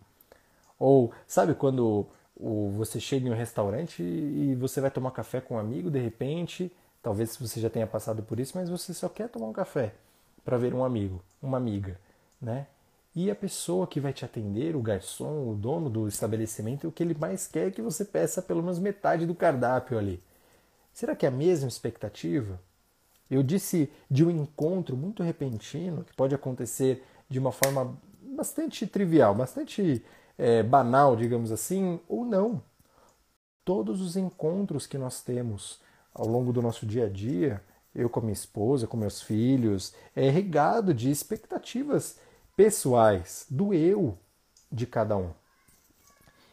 [0.79, 5.55] Ou sabe quando o, você chega em um restaurante e você vai tomar café com
[5.57, 6.70] um amigo, de repente,
[7.03, 9.92] talvez você já tenha passado por isso, mas você só quer tomar um café
[10.48, 12.00] para ver um amigo, uma amiga,
[12.40, 12.68] né?
[13.14, 17.02] E a pessoa que vai te atender, o garçom, o dono do estabelecimento, o que
[17.02, 20.22] ele mais quer é que você peça pelo menos metade do cardápio ali.
[20.90, 22.58] Será que é a mesma expectativa?
[23.30, 27.94] Eu disse de um encontro muito repentino, que pode acontecer de uma forma
[28.34, 30.02] bastante trivial, bastante
[30.38, 32.62] é, banal, digamos assim, ou não.
[33.66, 35.78] Todos os encontros que nós temos
[36.14, 37.62] ao longo do nosso dia a dia,
[37.98, 42.16] eu com a minha esposa, com meus filhos, é regado de expectativas
[42.56, 44.16] pessoais, do eu
[44.70, 45.32] de cada um.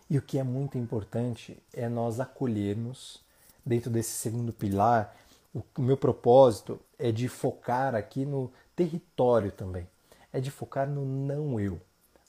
[0.09, 3.21] E o que é muito importante é nós acolhermos
[3.65, 5.15] dentro desse segundo pilar.
[5.53, 9.87] O meu propósito é de focar aqui no território também,
[10.33, 11.79] é de focar no não eu,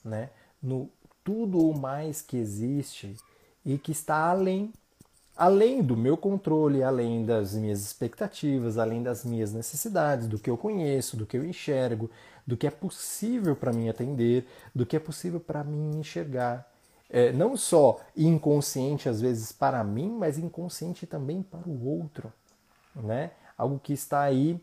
[0.05, 0.31] né?
[0.62, 0.90] no
[1.24, 3.16] tudo o mais que existe
[3.64, 4.72] e que está além
[5.37, 10.57] além do meu controle, além das minhas expectativas, além das minhas necessidades, do que eu
[10.57, 12.11] conheço, do que eu enxergo,
[12.46, 16.66] do que é possível para mim atender, do que é possível para mim enxergar.
[17.09, 22.33] É, não só inconsciente às vezes para mim, mas inconsciente também para o outro,
[22.94, 23.31] né?
[23.57, 24.61] Algo que está aí,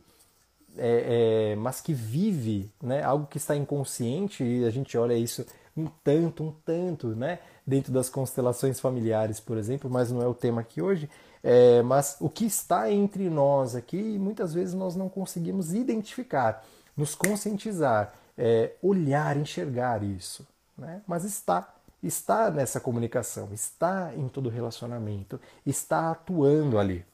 [0.77, 3.01] é, é, mas que vive, né?
[3.03, 7.39] Algo que está inconsciente e a gente olha isso um tanto, um tanto, né?
[7.65, 11.09] Dentro das constelações familiares, por exemplo, mas não é o tema aqui hoje.
[11.43, 16.63] É, mas o que está entre nós aqui, muitas vezes nós não conseguimos identificar,
[16.95, 20.47] nos conscientizar, é, olhar, enxergar isso.
[20.77, 21.01] Né?
[21.05, 27.05] Mas está, está nessa comunicação, está em todo relacionamento, está atuando ali.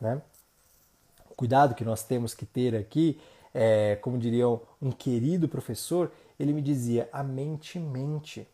[0.00, 0.22] Né?
[1.28, 3.20] O cuidado que nós temos que ter aqui,
[3.52, 4.46] é, como diria
[4.80, 8.46] um querido professor, ele me dizia: a mente mente.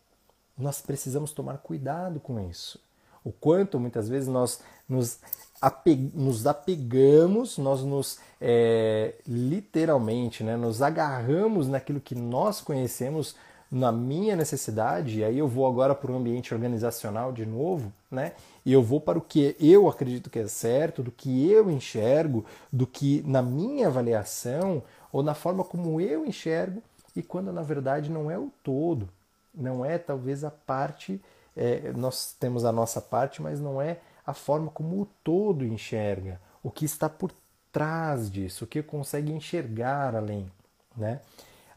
[0.57, 2.79] Nós precisamos tomar cuidado com isso.
[3.23, 5.19] O quanto muitas vezes nós nos,
[5.59, 13.35] apeg nos apegamos, nós nos é, literalmente né, nos agarramos naquilo que nós conhecemos
[13.71, 18.33] na minha necessidade, e aí eu vou agora para o ambiente organizacional de novo, né?
[18.63, 22.45] E eu vou para o que eu acredito que é certo, do que eu enxergo,
[22.71, 26.83] do que na minha avaliação ou na forma como eu enxergo
[27.15, 29.09] e quando na verdade não é o todo,
[29.53, 31.21] não é talvez a parte,
[31.55, 36.39] é, nós temos a nossa parte, mas não é a forma como o todo enxerga,
[36.63, 37.31] o que está por
[37.71, 40.51] trás disso, o que consegue enxergar além.
[40.95, 41.21] Né?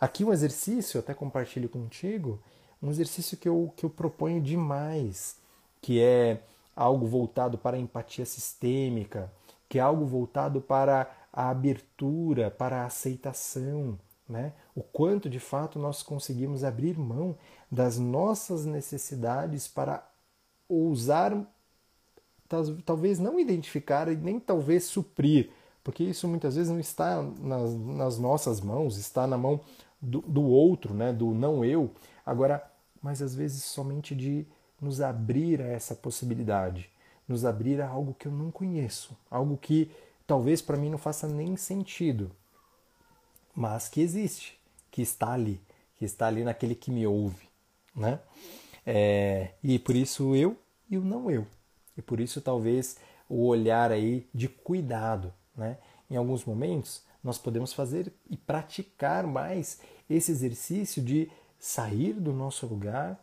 [0.00, 2.40] Aqui um exercício, até compartilho contigo,
[2.82, 5.36] um exercício que eu, que eu proponho demais,
[5.80, 6.40] que é
[6.74, 9.32] algo voltado para a empatia sistêmica,
[9.68, 14.52] que é algo voltado para a abertura, para a aceitação, né?
[14.76, 17.34] O quanto de fato nós conseguimos abrir mão
[17.72, 20.06] das nossas necessidades para
[20.68, 21.32] ousar,
[22.84, 25.50] talvez não identificar e nem talvez suprir,
[25.82, 29.60] porque isso muitas vezes não está nas, nas nossas mãos, está na mão
[29.98, 31.10] do, do outro, né?
[31.10, 31.90] do não eu.
[32.24, 32.62] Agora,
[33.00, 34.46] mas às vezes somente de
[34.78, 36.90] nos abrir a essa possibilidade,
[37.26, 39.90] nos abrir a algo que eu não conheço, algo que
[40.26, 42.30] talvez para mim não faça nem sentido,
[43.54, 44.60] mas que existe,
[44.96, 45.60] que está ali,
[45.98, 47.50] que está ali naquele que me ouve,
[47.94, 48.18] né?
[48.86, 50.56] É, e por isso eu
[50.88, 51.46] e o não eu.
[51.98, 52.96] E por isso talvez
[53.28, 55.76] o olhar aí de cuidado, né?
[56.08, 62.66] Em alguns momentos nós podemos fazer e praticar mais esse exercício de sair do nosso
[62.66, 63.22] lugar,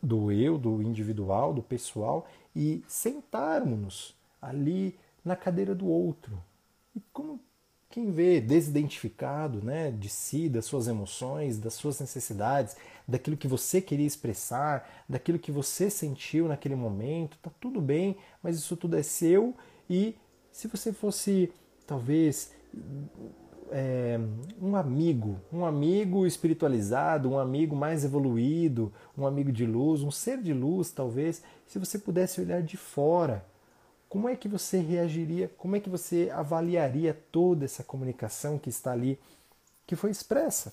[0.00, 6.40] do eu, do individual, do pessoal e sentarmos ali na cadeira do outro.
[6.94, 7.40] E como
[7.90, 13.80] quem vê desidentificado né, de si, das suas emoções, das suas necessidades, daquilo que você
[13.80, 19.02] queria expressar, daquilo que você sentiu naquele momento, tá tudo bem, mas isso tudo é
[19.02, 19.54] seu
[19.88, 20.14] e
[20.52, 21.50] se você fosse
[21.86, 22.52] talvez
[23.70, 24.18] é,
[24.60, 30.42] um amigo, um amigo espiritualizado, um amigo mais evoluído, um amigo de luz, um ser
[30.42, 33.44] de luz, talvez, se você pudesse olhar de fora,
[34.08, 38.92] como é que você reagiria, como é que você avaliaria toda essa comunicação que está
[38.92, 39.18] ali,
[39.86, 40.70] que foi expressa?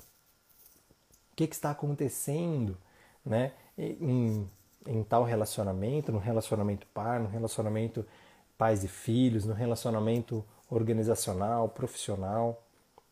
[1.31, 2.77] O que, é que está acontecendo
[3.25, 4.49] né, em,
[4.87, 8.05] em tal relacionamento, no relacionamento par, no relacionamento
[8.57, 12.63] pais e filhos, no relacionamento organizacional, profissional?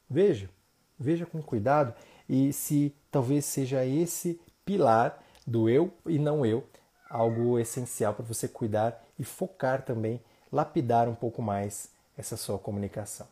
[0.10, 0.50] Veja,
[0.98, 1.94] veja com cuidado
[2.30, 6.64] e se talvez seja esse pilar do eu e não eu
[7.10, 13.28] algo essencial para você cuidar e focar também, lapidar um pouco mais essa sua comunicação.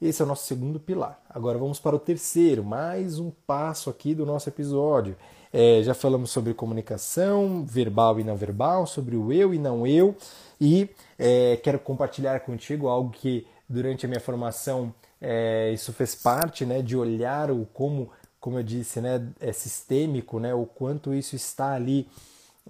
[0.00, 1.18] Esse é o nosso segundo pilar.
[1.30, 5.16] Agora vamos para o terceiro, mais um passo aqui do nosso episódio.
[5.50, 10.14] É, já falamos sobre comunicação verbal e não verbal, sobre o eu e não eu,
[10.60, 16.66] e é, quero compartilhar contigo algo que durante a minha formação é, isso fez parte
[16.66, 21.34] né, de olhar o como, como eu disse, né, é sistêmico, né, o quanto isso
[21.34, 22.06] está ali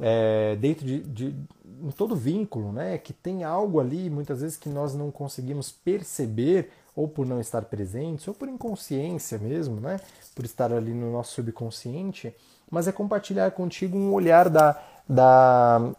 [0.01, 1.35] é, dentro de, de
[1.83, 6.71] em todo vínculo, né, que tem algo ali muitas vezes que nós não conseguimos perceber
[6.95, 10.01] ou por não estar presentes ou por inconsciência mesmo, né,
[10.35, 12.35] por estar ali no nosso subconsciente,
[12.71, 15.93] mas é compartilhar contigo um olhar da, da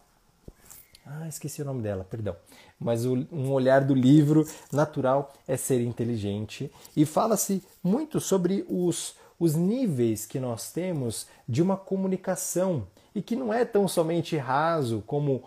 [1.05, 2.36] ah, esqueci o nome dela, perdão.
[2.79, 6.69] Mas o, um olhar do livro Natural é Ser Inteligente.
[6.95, 12.86] E fala-se muito sobre os, os níveis que nós temos de uma comunicação
[13.17, 15.43] e que não é tão somente raso como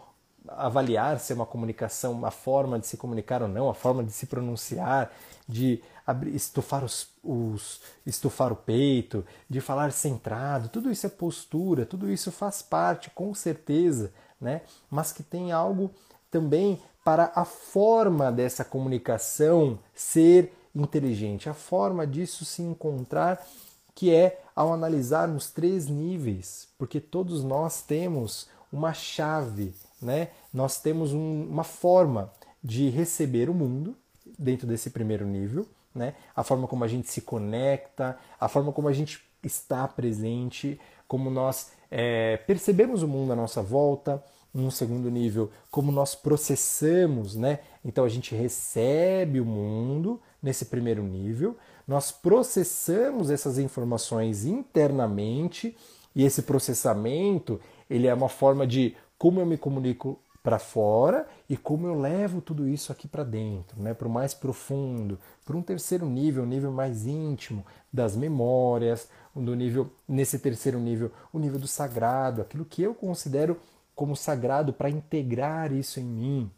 [0.48, 4.11] avaliar se é uma comunicação, uma forma de se comunicar ou não, a forma de
[4.11, 5.12] se pronunciar,
[5.48, 11.87] de abrir, estufar, os, os, estufar o peito, de falar centrado, tudo isso é postura,
[11.87, 14.62] tudo isso faz parte, com certeza, né?
[14.90, 15.92] mas que tem algo
[16.28, 23.46] também para a forma dessa comunicação ser inteligente, a forma disso se encontrar
[23.94, 30.29] que é ao analisarmos três níveis, porque todos nós temos uma chave, né?
[30.53, 32.31] Nós temos um, uma forma
[32.62, 33.96] de receber o mundo
[34.38, 36.14] dentro desse primeiro nível, né?
[36.37, 41.31] A forma como a gente se conecta, a forma como a gente está presente, como
[41.31, 47.61] nós é, percebemos o mundo à nossa volta, num segundo nível, como nós processamos, né?
[47.83, 51.57] Então a gente recebe o mundo nesse primeiro nível,
[51.90, 55.76] nós processamos essas informações internamente
[56.14, 61.57] e esse processamento ele é uma forma de como eu me comunico para fora e
[61.57, 65.62] como eu levo tudo isso aqui para dentro, né, para o mais profundo, para um
[65.62, 71.59] terceiro nível, um nível mais íntimo das memórias, do nível nesse terceiro nível, o nível
[71.59, 73.57] do sagrado, aquilo que eu considero
[73.96, 76.50] como sagrado para integrar isso em mim.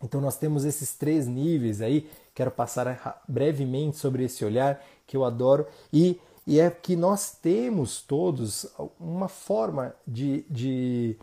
[0.00, 5.24] Então nós temos esses três níveis aí Quero passar brevemente sobre esse olhar que eu
[5.24, 8.66] adoro e, e é que nós temos todos
[8.98, 11.16] uma forma de, de,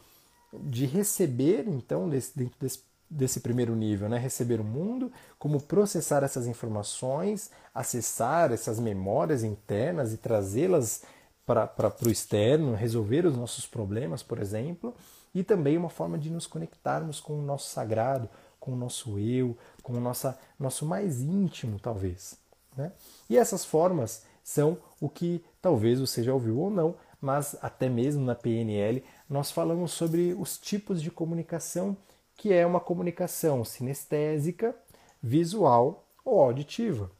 [0.53, 4.19] de receber, então, desse, dentro desse, desse primeiro nível, né?
[4.19, 11.01] receber o mundo, como processar essas informações, acessar essas memórias internas e trazê-las
[11.45, 14.93] para o externo, resolver os nossos problemas, por exemplo,
[15.33, 18.29] e também uma forma de nos conectarmos com o nosso sagrado,
[18.69, 22.37] com o nosso eu, com o nossa, nosso mais íntimo, talvez.
[22.77, 22.91] Né?
[23.29, 28.23] E essas formas são o que talvez você já ouviu ou não, mas até mesmo
[28.23, 31.97] na PNL nós falamos sobre os tipos de comunicação,
[32.35, 34.75] que é uma comunicação sinestésica,
[35.21, 37.11] visual ou auditiva.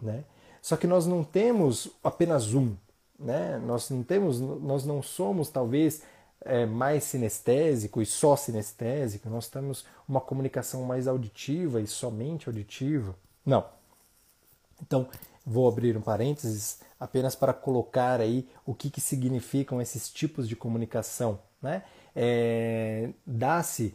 [0.00, 0.24] Né?
[0.62, 2.74] Só que nós não temos apenas um,
[3.18, 3.58] né?
[3.64, 6.02] Nós não temos, nós não somos talvez
[6.44, 13.14] é, mais sinestésico e só sinestésico, nós temos uma comunicação mais auditiva e somente auditiva.
[13.44, 13.64] Não.
[14.82, 15.08] Então,
[15.44, 20.56] vou abrir um parênteses apenas para colocar aí o que, que significam esses tipos de
[20.56, 21.38] comunicação.
[21.62, 21.82] Né?
[22.14, 23.94] É, Dá-se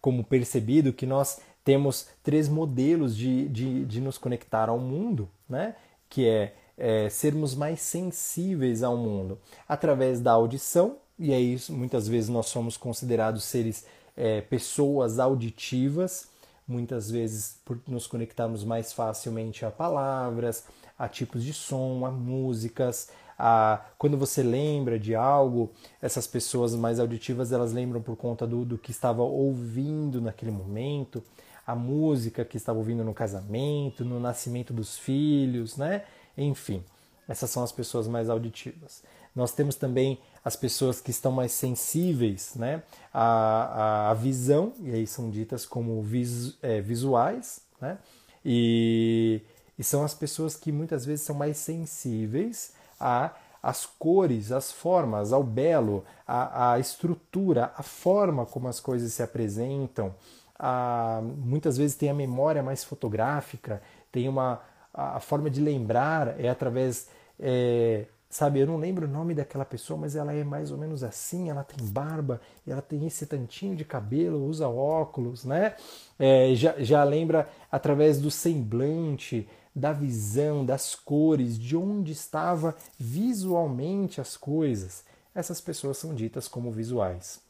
[0.00, 5.74] como percebido que nós temos três modelos de, de, de nos conectar ao mundo, né?
[6.08, 9.38] que é, é sermos mais sensíveis ao mundo
[9.68, 13.84] através da audição, e aí muitas vezes nós somos considerados seres
[14.16, 16.28] é, pessoas auditivas,
[16.66, 20.64] muitas vezes por nos conectarmos mais facilmente a palavras,
[20.98, 26.98] a tipos de som, a músicas, a, quando você lembra de algo, essas pessoas mais
[26.98, 31.22] auditivas elas lembram por conta do, do que estava ouvindo naquele momento,
[31.66, 36.04] a música que estava ouvindo no casamento, no nascimento dos filhos, né?
[36.36, 36.82] Enfim,
[37.28, 39.02] essas são as pessoas mais auditivas.
[39.34, 45.06] Nós temos também as pessoas que estão mais sensíveis né, à, à visão, e aí
[45.06, 47.98] são ditas como vis, é, visuais, né?
[48.44, 49.42] E,
[49.78, 55.34] e são as pessoas que muitas vezes são mais sensíveis a as cores, as formas,
[55.34, 60.14] ao belo, a, a estrutura, a forma como as coisas se apresentam.
[60.58, 64.62] A, muitas vezes tem a memória mais fotográfica, tem uma
[64.92, 67.08] a, a forma de lembrar é através
[67.38, 71.02] é, sabe, eu não lembro o nome daquela pessoa, mas ela é mais ou menos
[71.02, 75.74] assim, ela tem barba, ela tem esse tantinho de cabelo, usa óculos, né?
[76.16, 84.20] É, já, já lembra através do semblante, da visão, das cores, de onde estava visualmente
[84.20, 85.04] as coisas.
[85.34, 87.40] Essas pessoas são ditas como visuais.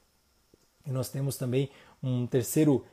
[0.86, 1.70] E nós temos também
[2.02, 2.84] um terceiro,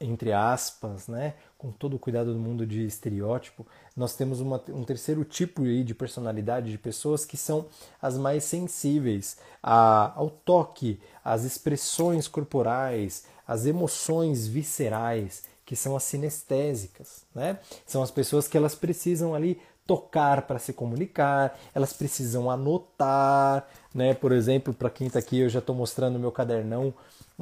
[0.00, 3.66] entre aspas, né, com todo o cuidado do mundo de estereótipo,
[3.96, 7.66] nós temos uma, um terceiro tipo de personalidade de pessoas que são
[8.00, 16.04] as mais sensíveis a, ao toque, às expressões corporais, às emoções viscerais que são as
[16.04, 17.58] sinestésicas, né?
[17.84, 24.14] São as pessoas que elas precisam ali tocar para se comunicar, elas precisam anotar, né?
[24.14, 26.94] Por exemplo, para quem está aqui, eu já estou mostrando meu cadernão,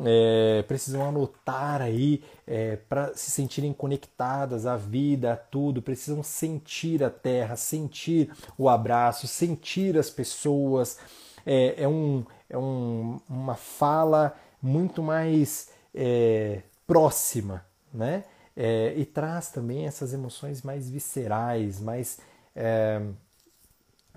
[0.03, 7.05] é, precisam anotar aí é, para se sentirem conectadas à vida, a tudo, precisam sentir
[7.05, 10.99] a terra, sentir o abraço, sentir as pessoas.
[11.47, 18.25] É, é, um, é um, uma fala muito mais é, próxima, né?
[18.57, 22.21] É, e traz também essas emoções mais viscerais, mais
[22.55, 23.01] é,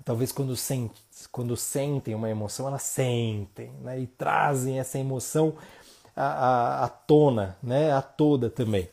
[0.08, 0.90] talvez quando, sent,
[1.30, 4.00] quando sentem uma emoção, elas sentem né?
[4.00, 5.52] e trazem essa emoção
[6.16, 7.92] à, à, à tona, né?
[7.92, 8.88] a toda também.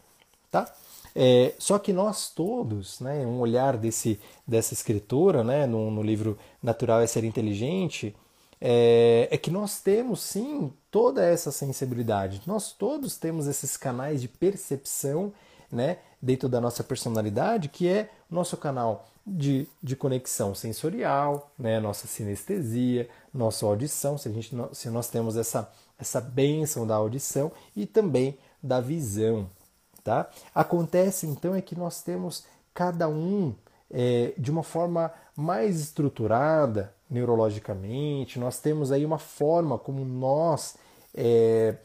[0.52, 0.70] Tá?
[1.16, 6.38] É, só que nós todos, né, um olhar desse, dessa escritora né, no, no livro
[6.62, 8.14] Natural é Ser Inteligente,
[8.60, 12.42] é, é que nós temos sim toda essa sensibilidade.
[12.46, 15.32] Nós todos temos esses canais de percepção
[15.72, 21.80] né, dentro da nossa personalidade, que é o nosso canal de, de conexão sensorial, né,
[21.80, 27.52] nossa sinestesia, nossa audição, se, a gente, se nós temos essa, essa bênção da audição
[27.76, 29.50] e também da visão.
[30.04, 30.30] Tá?
[30.54, 33.56] Acontece então é que nós temos cada um
[33.90, 40.76] é, de uma forma mais estruturada neurologicamente, nós temos aí uma forma como nós
[41.14, 41.76] é,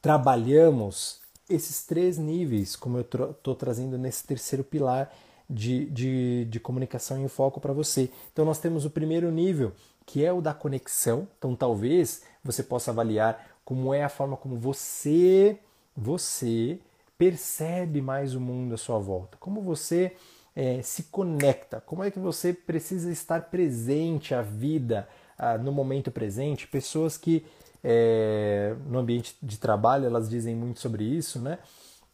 [0.00, 5.12] trabalhamos esses três níveis, como eu estou trazendo nesse terceiro pilar
[5.48, 8.10] de, de, de comunicação em foco para você.
[8.32, 9.72] Então, nós temos o primeiro nível,
[10.06, 11.28] que é o da conexão.
[11.38, 15.58] Então, talvez você possa avaliar como é a forma como você,
[15.96, 16.78] você
[17.16, 20.12] percebe mais o mundo à sua volta, como você
[20.54, 25.08] é, se conecta, como é que você precisa estar presente à vida,
[25.62, 26.66] no momento presente.
[26.66, 27.44] Pessoas que
[27.82, 31.58] é, no ambiente de trabalho elas dizem muito sobre isso, né?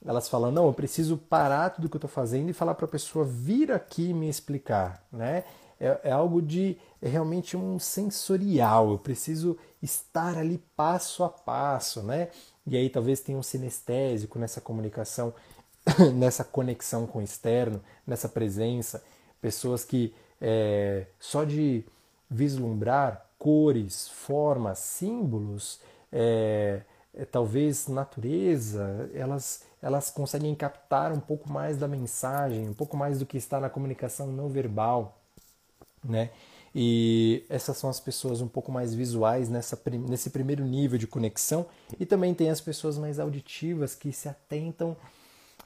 [0.04, 2.88] Elas falam, não, eu preciso parar tudo que eu estou fazendo e falar para a
[2.88, 5.44] pessoa vir aqui me explicar, né?
[5.78, 8.90] É, é algo de é realmente um sensorial.
[8.90, 12.28] Eu preciso estar ali passo a passo, né?
[12.66, 15.34] E aí talvez tenha um sinestésico nessa comunicação
[16.14, 19.02] nessa conexão com o externo, nessa presença,
[19.40, 21.84] pessoas que é, só de
[22.28, 25.80] vislumbrar cores, formas, símbolos,
[26.12, 26.82] é,
[27.30, 33.26] talvez natureza, elas, elas conseguem captar um pouco mais da mensagem, um pouco mais do
[33.26, 35.18] que está na comunicação não verbal,
[36.04, 36.30] né?
[36.74, 41.66] E essas são as pessoas um pouco mais visuais nessa, nesse primeiro nível de conexão.
[41.98, 44.96] E também tem as pessoas mais auditivas que se atentam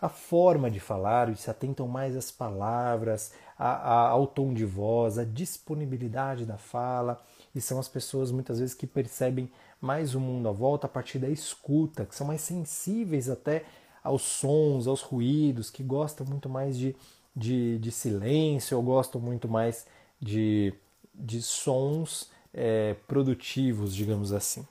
[0.00, 5.18] a forma de falar, se atentam mais às palavras, a, a, ao tom de voz,
[5.18, 7.22] à disponibilidade da fala,
[7.54, 9.50] e são as pessoas muitas vezes que percebem
[9.84, 13.64] mais o mundo à volta a partir da escuta, que são mais sensíveis até
[14.02, 16.96] aos sons, aos ruídos, que gostam muito mais de,
[17.36, 19.86] de, de silêncio, ou gostam muito mais
[20.20, 20.72] de,
[21.14, 24.66] de sons é, produtivos, digamos assim.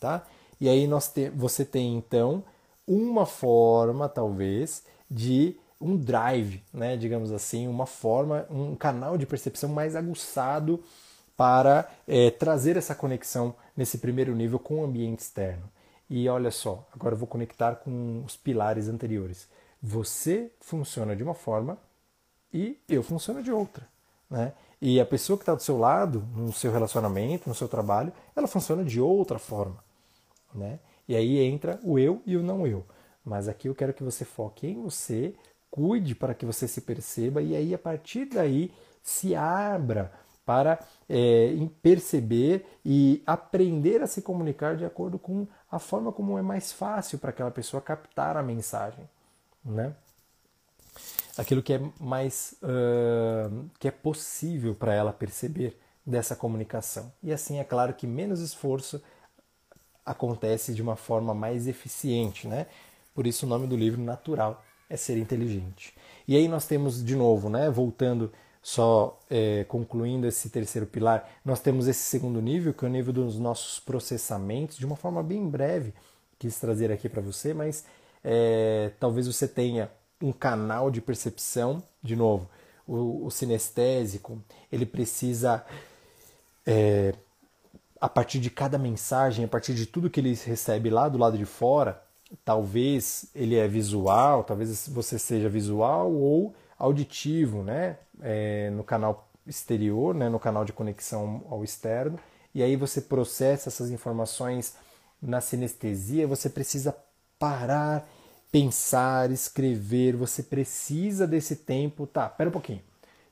[0.00, 0.26] Tá?
[0.60, 2.44] E aí nós te, você tem então
[2.86, 9.68] uma forma, talvez, de um drive, né, digamos assim, uma forma, um canal de percepção
[9.68, 10.82] mais aguçado
[11.36, 15.64] para é, trazer essa conexão nesse primeiro nível com o ambiente externo.
[16.08, 19.48] E olha só, agora eu vou conectar com os pilares anteriores.
[19.82, 21.78] Você funciona de uma forma,
[22.52, 23.86] e eu funciono de outra.
[24.30, 24.52] Né?
[24.80, 28.46] E a pessoa que está do seu lado, no seu relacionamento, no seu trabalho, ela
[28.46, 29.76] funciona de outra forma.
[30.54, 30.78] Né?
[31.08, 32.84] E aí entra o eu e o não eu.
[33.24, 35.34] Mas aqui eu quero que você foque em você,
[35.70, 38.72] cuide para que você se perceba e aí a partir daí
[39.02, 40.12] se abra
[40.46, 40.78] para
[41.08, 46.70] é, perceber e aprender a se comunicar de acordo com a forma como é mais
[46.72, 49.04] fácil para aquela pessoa captar a mensagem,
[49.64, 49.92] né?
[51.36, 57.12] Aquilo que é mais uh, que é possível para ela perceber dessa comunicação.
[57.22, 59.02] E assim é claro que menos esforço
[60.04, 62.66] acontece de uma forma mais eficiente, né?
[63.12, 65.92] Por isso o nome do livro natural é ser inteligente.
[66.28, 67.68] E aí nós temos de novo, né?
[67.68, 68.32] Voltando
[68.66, 73.12] só é, concluindo esse terceiro pilar, nós temos esse segundo nível, que é o nível
[73.12, 75.94] dos nossos processamentos, de uma forma bem breve,
[76.36, 77.84] quis trazer aqui para você, mas
[78.24, 79.88] é, talvez você tenha
[80.20, 82.50] um canal de percepção, de novo,
[82.88, 84.42] o, o sinestésico,
[84.72, 85.64] ele precisa,
[86.66, 87.14] é,
[88.00, 91.38] a partir de cada mensagem, a partir de tudo que ele recebe lá do lado
[91.38, 92.02] de fora,
[92.44, 97.96] talvez ele é visual, talvez você seja visual ou auditivo, né?
[98.22, 100.28] É, no canal exterior, né?
[100.28, 102.18] no canal de conexão ao externo,
[102.54, 104.74] e aí você processa essas informações
[105.20, 106.96] na sinestesia, você precisa
[107.38, 108.08] parar,
[108.50, 112.06] pensar, escrever, você precisa desse tempo.
[112.06, 112.82] Tá, pera um pouquinho.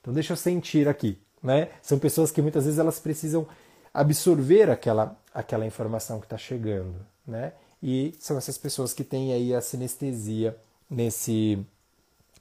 [0.00, 1.70] Então deixa eu sentir aqui, né?
[1.80, 3.46] São pessoas que muitas vezes elas precisam
[3.92, 6.94] absorver aquela, aquela informação que está chegando,
[7.26, 7.52] né?
[7.82, 10.56] E são essas pessoas que têm aí a sinestesia
[10.90, 11.64] nesse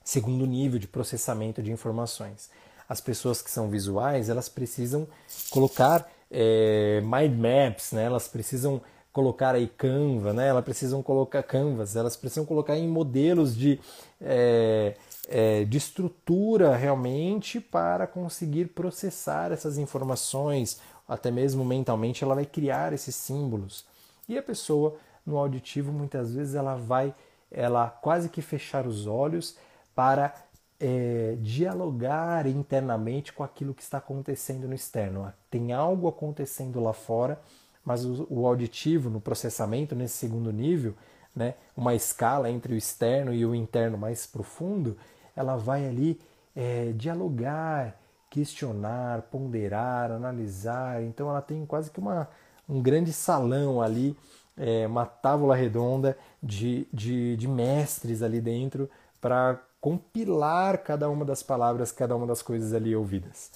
[0.03, 2.49] segundo nível de processamento de informações.
[2.87, 5.07] As pessoas que são visuais, elas precisam
[5.49, 8.03] colocar é, mind maps, né?
[8.03, 8.81] elas precisam
[9.11, 10.47] colocar aí Canva, né?
[10.47, 13.79] elas precisam colocar Canvas, elas precisam colocar em modelos de,
[14.19, 14.95] é,
[15.29, 22.91] é, de estrutura realmente para conseguir processar essas informações, até mesmo mentalmente ela vai criar
[22.91, 23.85] esses símbolos.
[24.27, 27.13] E a pessoa no auditivo muitas vezes ela vai
[27.53, 29.55] ela quase que fechar os olhos,
[29.95, 30.33] para
[30.79, 35.31] é, dialogar internamente com aquilo que está acontecendo no externo.
[35.49, 37.39] Tem algo acontecendo lá fora,
[37.85, 40.93] mas o, o auditivo, no processamento, nesse segundo nível,
[41.35, 44.97] né, uma escala entre o externo e o interno mais profundo,
[45.35, 46.19] ela vai ali
[46.55, 47.97] é, dialogar,
[48.29, 51.01] questionar, ponderar, analisar.
[51.03, 52.27] Então ela tem quase que uma,
[52.67, 54.17] um grande salão ali,
[54.57, 58.89] é, uma tábua redonda de, de, de mestres ali dentro
[59.21, 63.51] para compilar cada uma das palavras, cada uma das coisas ali ouvidas.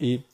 [0.00, 0.24] E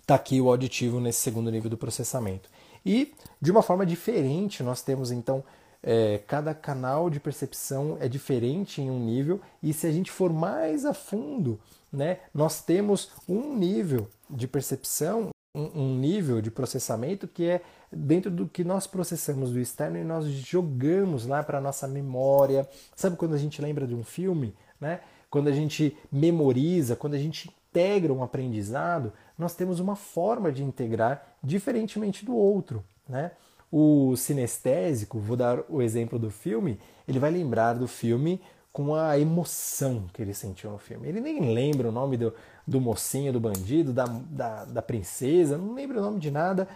[0.00, 2.48] está aqui o auditivo nesse segundo nível do processamento.
[2.84, 5.44] E de uma forma diferente, nós temos então
[5.82, 10.32] é, cada canal de percepção é diferente em um nível, e se a gente for
[10.32, 11.60] mais a fundo,
[11.92, 18.46] né, nós temos um nível de percepção, um, nível de processamento que é dentro do
[18.46, 22.68] que nós processamos do externo e nós jogamos lá para a nossa memória.
[22.94, 25.00] Sabe quando a gente lembra de um filme, né?
[25.28, 30.62] Quando a gente memoriza, quando a gente integra um aprendizado, nós temos uma forma de
[30.62, 33.32] integrar diferentemente do outro, né?
[33.72, 38.40] O sinestésico, vou dar o exemplo do filme, ele vai lembrar do filme
[38.72, 41.08] com a emoção que ele sentiu no filme.
[41.08, 42.32] Ele nem lembra o nome do,
[42.66, 46.68] do mocinho, do bandido, da, da, da princesa, não lembra o nome de nada,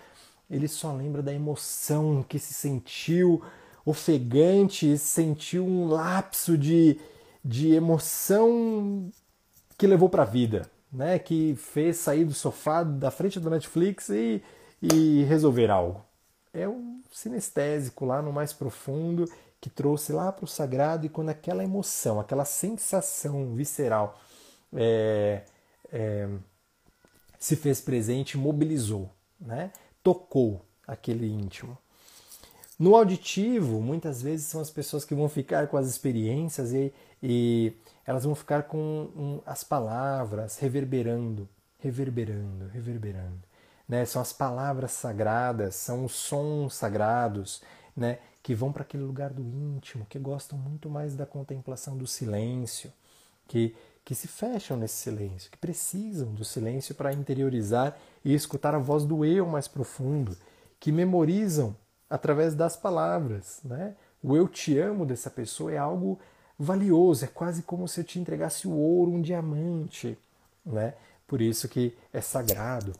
[0.50, 3.42] ele só lembra da emoção que se sentiu
[3.84, 6.98] ofegante, sentiu um lapso de,
[7.44, 9.10] de emoção
[9.76, 11.18] que levou para a vida, né?
[11.18, 14.42] que fez sair do sofá da frente do Netflix e,
[14.80, 16.04] e resolver algo.
[16.52, 19.24] É um sinestésico lá no mais profundo
[19.60, 24.18] que trouxe lá para o sagrado e quando aquela emoção, aquela sensação visceral
[24.74, 25.42] é,
[25.94, 26.28] é,
[27.38, 29.10] se fez presente, mobilizou.
[29.40, 29.70] Né?
[30.04, 31.76] tocou aquele íntimo.
[32.78, 36.92] No auditivo, muitas vezes são as pessoas que vão ficar com as experiências e,
[37.22, 37.72] e
[38.04, 43.42] elas vão ficar com um, as palavras reverberando, reverberando, reverberando.
[43.88, 44.04] Né?
[44.04, 47.62] São as palavras sagradas, são os sons sagrados,
[47.96, 48.18] né?
[48.42, 52.92] que vão para aquele lugar do íntimo, que gostam muito mais da contemplação do silêncio,
[53.48, 53.74] que,
[54.04, 59.04] que se fecham nesse silêncio, que precisam do silêncio para interiorizar e escutar a voz
[59.04, 60.36] do eu mais profundo,
[60.78, 61.74] que memorizam
[62.08, 63.60] através das palavras.
[63.64, 63.94] Né?
[64.22, 66.18] O eu te amo dessa pessoa é algo
[66.58, 70.18] valioso, é quase como se eu te entregasse o ouro, um diamante.
[70.64, 70.94] Né?
[71.26, 72.92] Por isso que é sagrado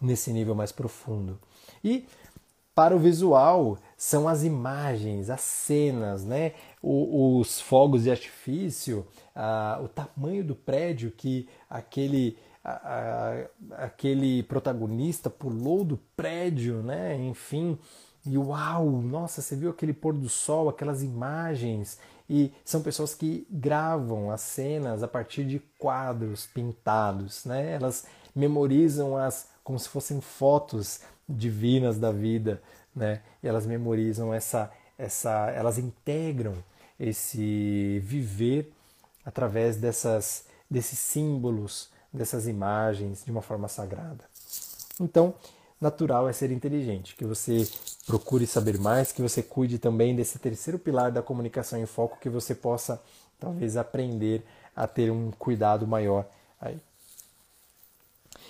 [0.00, 1.38] nesse nível mais profundo.
[1.84, 2.08] E
[2.74, 6.54] para o visual são as imagens, as cenas, né?
[6.80, 9.06] O, os fogos de artifício,
[9.84, 12.70] o tamanho do prédio que aquele, a,
[13.74, 17.14] a, aquele protagonista pulou do prédio, né?
[17.18, 17.78] Enfim,
[18.24, 21.98] e uau, nossa, você viu aquele pôr do sol, aquelas imagens.
[22.26, 27.72] E são pessoas que gravam as cenas a partir de quadros pintados, né?
[27.72, 32.62] Elas memorizam as como se fossem fotos divinas da vida,
[33.00, 33.22] né?
[33.42, 36.54] E elas memorizam essa essa elas integram
[36.98, 38.70] esse viver
[39.24, 44.24] através dessas desses símbolos, dessas imagens de uma forma sagrada.
[45.00, 45.34] Então,
[45.80, 47.66] natural é ser inteligente, que você
[48.06, 52.28] procure saber mais, que você cuide também desse terceiro pilar da comunicação em foco, que
[52.28, 53.02] você possa
[53.40, 54.44] talvez aprender
[54.76, 56.26] a ter um cuidado maior
[56.60, 56.78] aí.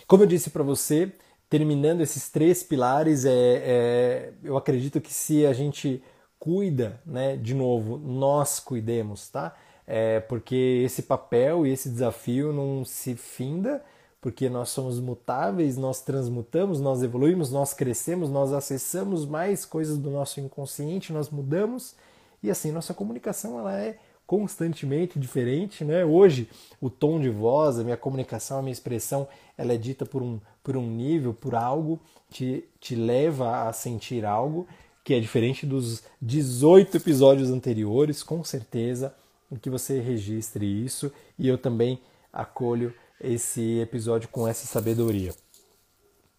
[0.06, 1.12] Como eu disse para você,
[1.50, 6.02] terminando esses três pilares, é, é, eu acredito que se a gente
[6.38, 9.54] cuida, né, de novo, nós cuidemos, tá?
[9.86, 13.82] É, porque esse papel e esse desafio não se finda
[14.20, 20.10] porque nós somos mutáveis, nós transmutamos, nós evoluímos, nós crescemos, nós acessamos mais coisas do
[20.10, 21.96] nosso inconsciente, nós mudamos
[22.42, 26.04] e assim nossa comunicação ela é constantemente diferente, né?
[26.04, 26.48] Hoje
[26.80, 29.26] o tom de voz, a minha comunicação, a minha expressão,
[29.56, 32.00] ela é dita por um por um nível, por algo
[32.30, 34.66] te te leva a sentir algo
[35.04, 39.14] que é diferente dos 18 episódios anteriores, com certeza,
[39.60, 42.00] que você registre isso e eu também
[42.32, 45.34] acolho esse episódio com essa sabedoria.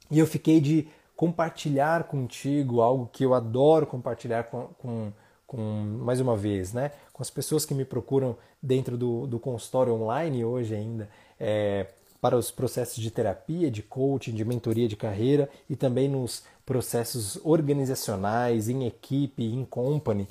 [0.10, 5.14] E eu fiquei de compartilhar contigo algo que eu adoro compartilhar com, com,
[5.46, 5.62] com
[6.04, 6.92] mais uma vez, né?
[7.14, 11.10] Com as pessoas que me procuram dentro do, do consultório online hoje ainda,
[11.40, 11.88] é,
[12.22, 17.40] para os processos de terapia, de coaching, de mentoria de carreira e também nos processos
[17.44, 20.28] organizacionais, em equipe, em company.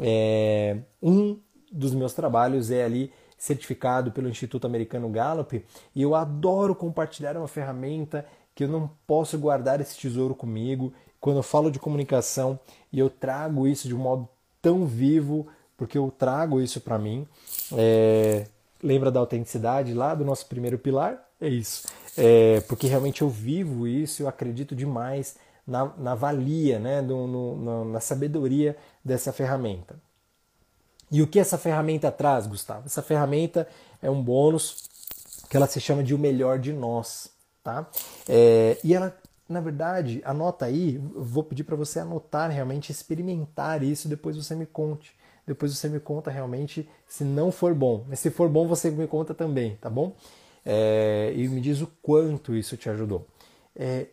[0.00, 1.38] É, um
[1.70, 5.64] dos meus trabalhos é ali certificado pelo Instituto Americano Gallup,
[5.94, 10.92] e eu adoro compartilhar uma ferramenta que eu não posso guardar esse tesouro comigo.
[11.20, 12.58] Quando eu falo de comunicação
[12.92, 14.28] e eu trago isso de um modo
[14.60, 17.26] tão vivo, porque eu trago isso para mim.
[17.76, 18.46] É...
[18.82, 21.27] Lembra da autenticidade lá do nosso primeiro pilar?
[21.40, 21.86] É isso.
[22.16, 22.60] É...
[22.62, 25.36] Porque realmente eu vivo isso, eu acredito demais
[25.66, 27.00] na, na valia, né?
[27.00, 29.96] No, no, na sabedoria dessa ferramenta.
[31.10, 32.86] E o que essa ferramenta traz, Gustavo?
[32.86, 33.66] Essa ferramenta
[34.02, 34.84] é um bônus
[35.48, 37.30] que ela se chama de o melhor de nós,
[37.64, 37.88] tá?
[38.28, 39.16] É, e ela,
[39.48, 44.66] na verdade, anota aí, vou pedir para você anotar realmente, experimentar isso, depois você me
[44.66, 45.16] conte.
[45.46, 48.04] Depois você me conta realmente se não for bom.
[48.06, 50.14] Mas se for bom, você me conta também, tá bom?
[50.64, 53.26] É, e me diz o quanto isso te ajudou.
[53.74, 54.08] É,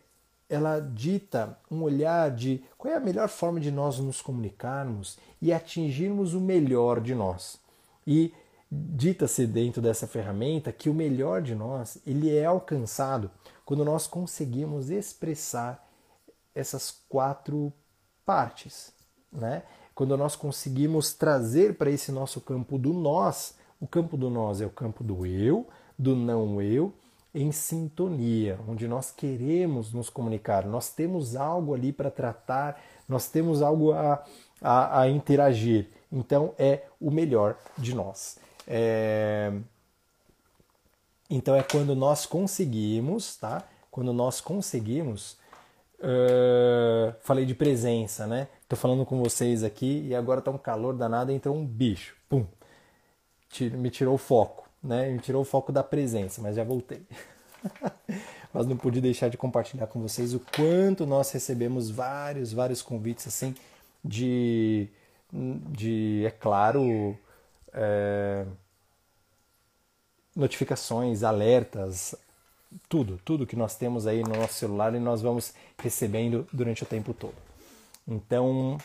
[0.48, 5.52] ela dita um olhar de qual é a melhor forma de nós nos comunicarmos e
[5.52, 7.58] atingirmos o melhor de nós.
[8.06, 8.32] E
[8.70, 13.30] dita-se dentro dessa ferramenta que o melhor de nós ele é alcançado
[13.64, 15.84] quando nós conseguimos expressar
[16.54, 17.72] essas quatro
[18.24, 18.92] partes,
[19.32, 19.62] né?
[19.94, 24.66] Quando nós conseguimos trazer para esse nosso campo do nós, o campo do nós é
[24.66, 25.66] o campo do eu,
[25.98, 26.92] do não eu
[27.36, 33.60] em sintonia, onde nós queremos nos comunicar, nós temos algo ali para tratar, nós temos
[33.60, 34.24] algo a,
[34.60, 35.90] a, a, interagir.
[36.10, 38.38] Então é o melhor de nós.
[38.66, 39.52] É...
[41.28, 43.62] Então é quando nós conseguimos, tá?
[43.90, 45.36] Quando nós conseguimos.
[45.98, 47.14] Uh...
[47.20, 48.48] Falei de presença, né?
[48.66, 52.46] Tô falando com vocês aqui e agora tá um calor danado, então um bicho, pum,
[53.60, 55.10] me tirou o foco né?
[55.10, 57.02] Me tirou o foco da presença, mas já voltei.
[58.52, 63.26] mas não pude deixar de compartilhar com vocês o quanto nós recebemos vários, vários convites
[63.26, 63.54] assim
[64.02, 64.88] de,
[65.32, 67.18] de é claro,
[67.72, 68.46] é,
[70.34, 72.14] notificações, alertas,
[72.88, 76.86] tudo, tudo que nós temos aí no nosso celular e nós vamos recebendo durante o
[76.86, 77.34] tempo todo.
[78.06, 78.78] Então,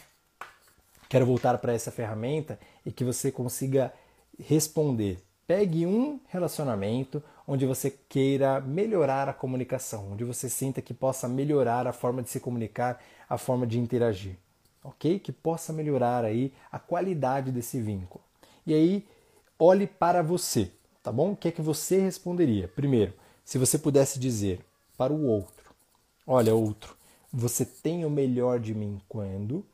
[1.07, 3.93] quero voltar para essa ferramenta e que você consiga
[4.39, 5.21] responder
[5.51, 11.85] Pegue um relacionamento onde você queira melhorar a comunicação, onde você sinta que possa melhorar
[11.85, 14.37] a forma de se comunicar, a forma de interagir,
[14.81, 15.19] ok?
[15.19, 18.23] Que possa melhorar aí a qualidade desse vínculo.
[18.65, 19.05] E aí,
[19.59, 20.71] olhe para você,
[21.03, 21.33] tá bom?
[21.33, 22.69] O que é que você responderia?
[22.69, 24.61] Primeiro, se você pudesse dizer
[24.97, 25.75] para o outro:
[26.25, 26.95] Olha, outro,
[27.29, 29.65] você tem o melhor de mim quando?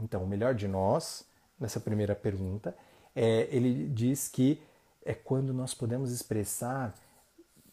[0.00, 1.24] Então, o melhor de nós,
[1.58, 2.76] nessa primeira pergunta,
[3.12, 4.62] é, ele diz que
[5.06, 6.92] é quando nós podemos expressar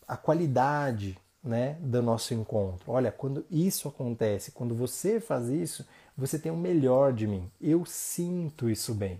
[0.07, 2.91] a qualidade né, do nosso encontro.
[2.91, 7.51] Olha, quando isso acontece, quando você faz isso, você tem o melhor de mim.
[7.59, 9.19] Eu sinto isso bem.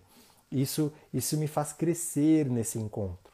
[0.52, 3.34] Isso, isso me faz crescer nesse encontro.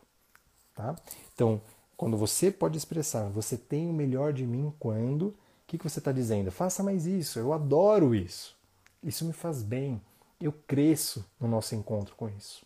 [0.73, 0.95] Tá?
[1.36, 1.61] Então,
[1.97, 5.36] quando você pode expressar, você tem o melhor de mim quando, o
[5.67, 6.49] que, que você está dizendo?
[6.49, 8.57] Faça mais isso, eu adoro isso.
[9.03, 10.01] Isso me faz bem.
[10.39, 12.65] Eu cresço no nosso encontro com isso.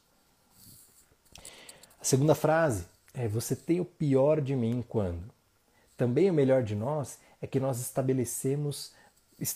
[2.04, 5.24] A segunda frase é: Você tem o pior de mim quando?
[5.96, 8.92] Também o melhor de nós é que nós estabelecemos,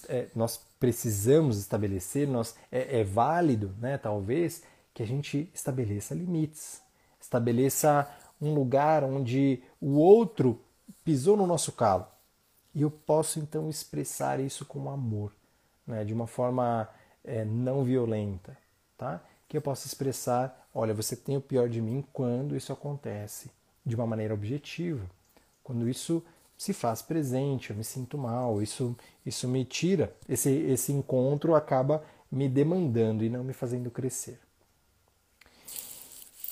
[0.08, 6.82] é, nós precisamos estabelecer, nós, é, é válido, né, talvez, que a gente estabeleça limites,
[7.20, 8.10] estabeleça
[8.42, 10.58] um lugar onde o outro
[11.04, 12.08] pisou no nosso calo.
[12.74, 15.34] E eu posso então expressar isso com amor,
[15.86, 16.88] né, de uma forma
[17.26, 18.58] é, não violenta,
[18.98, 19.22] tá?
[19.48, 23.50] Que eu possa expressar, olha, você tem o pior de mim quando isso acontece,
[23.86, 25.06] de uma maneira objetiva.
[25.64, 26.24] Quando isso
[26.58, 28.96] se faz presente, eu me sinto mal, isso,
[29.26, 34.40] isso me tira, esse, esse encontro acaba me demandando e não me fazendo crescer.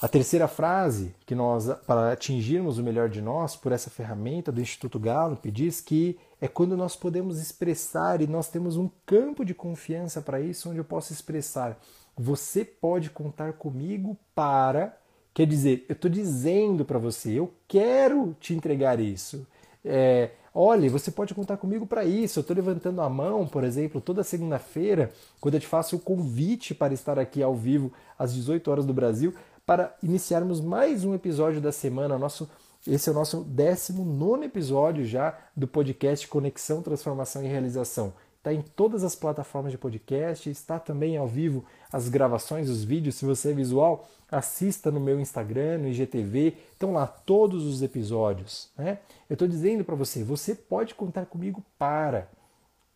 [0.02, 4.62] A terceira frase, que nós, para atingirmos o melhor de nós, por essa ferramenta do
[4.62, 9.54] Instituto Gallup, diz que é quando nós podemos expressar e nós temos um campo de
[9.54, 11.80] confiança para isso, onde eu posso expressar:
[12.18, 14.98] você pode contar comigo para
[15.36, 19.46] Quer dizer, eu estou dizendo para você, eu quero te entregar isso.
[19.84, 22.40] É, olha, você pode contar comigo para isso.
[22.40, 25.12] Eu estou levantando a mão, por exemplo, toda segunda-feira,
[25.42, 28.94] quando eu te faço o convite para estar aqui ao vivo às 18 horas do
[28.94, 29.36] Brasil,
[29.66, 32.18] para iniciarmos mais um episódio da semana.
[32.18, 32.50] Nosso,
[32.88, 38.14] esse é o nosso 19 episódio já do podcast Conexão, Transformação e Realização
[38.46, 43.16] está em todas as plataformas de podcast, está também ao vivo as gravações, os vídeos.
[43.16, 48.70] Se você é visual, assista no meu Instagram, no IGTV, estão lá todos os episódios.
[48.78, 49.00] Né?
[49.28, 52.30] Eu estou dizendo para você, você pode contar comigo para.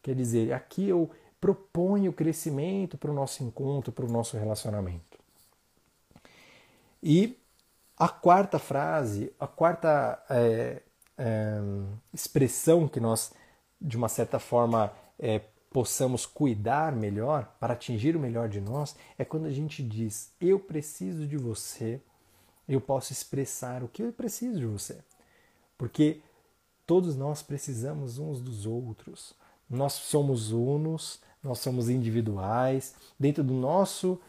[0.03, 1.09] Quer dizer, aqui eu
[1.41, 5.17] proponho crescimento para o nosso encontro, para o nosso relacionamento.
[7.01, 7.35] E
[7.97, 10.83] a quarta frase, a quarta é,
[11.17, 11.59] é,
[12.13, 13.31] expressão que nós,
[13.81, 15.41] de uma certa forma, é,
[15.71, 20.59] possamos cuidar melhor, para atingir o melhor de nós, é quando a gente diz: Eu
[20.59, 22.01] preciso de você,
[22.67, 24.97] eu posso expressar o que eu preciso de você.
[25.77, 26.21] Porque
[26.85, 29.33] todos nós precisamos uns dos outros.
[29.69, 34.19] Nós somos unos, nós somos individuais, dentro do nosso,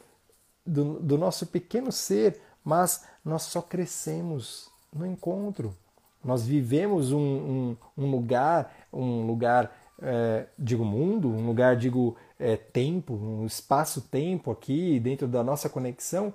[0.67, 5.75] do, do nosso pequeno ser, mas nós só crescemos no encontro.
[6.23, 12.57] Nós vivemos um, um, um lugar, um lugar é, digo mundo, um lugar, digo é,
[12.57, 16.33] tempo, um espaço-tempo aqui dentro da nossa conexão,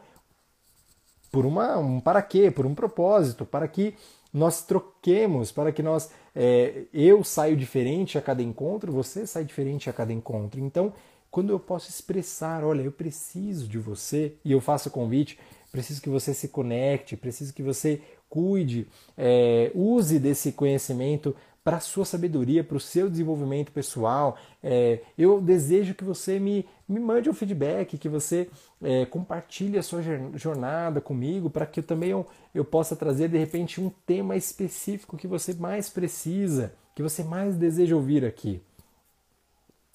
[1.32, 2.50] por uma, um para quê?
[2.50, 3.96] Por um propósito, para que
[4.34, 9.90] nós troquemos, para que nós é, eu saio diferente a cada encontro, você sai diferente
[9.90, 10.60] a cada encontro.
[10.60, 10.94] Então,
[11.32, 15.38] quando eu posso expressar, olha, eu preciso de você e eu faço o convite,
[15.72, 18.88] preciso que você se conecte, preciso que você cuide,
[19.18, 21.36] é, use desse conhecimento
[21.66, 24.38] para a sua sabedoria, para o seu desenvolvimento pessoal.
[24.62, 28.48] É, eu desejo que você me, me mande um feedback, que você
[28.84, 30.04] é, compartilhe a sua
[30.36, 35.18] jornada comigo, para que eu também eu, eu possa trazer de repente um tema específico
[35.18, 38.62] que você mais precisa, que você mais deseja ouvir aqui.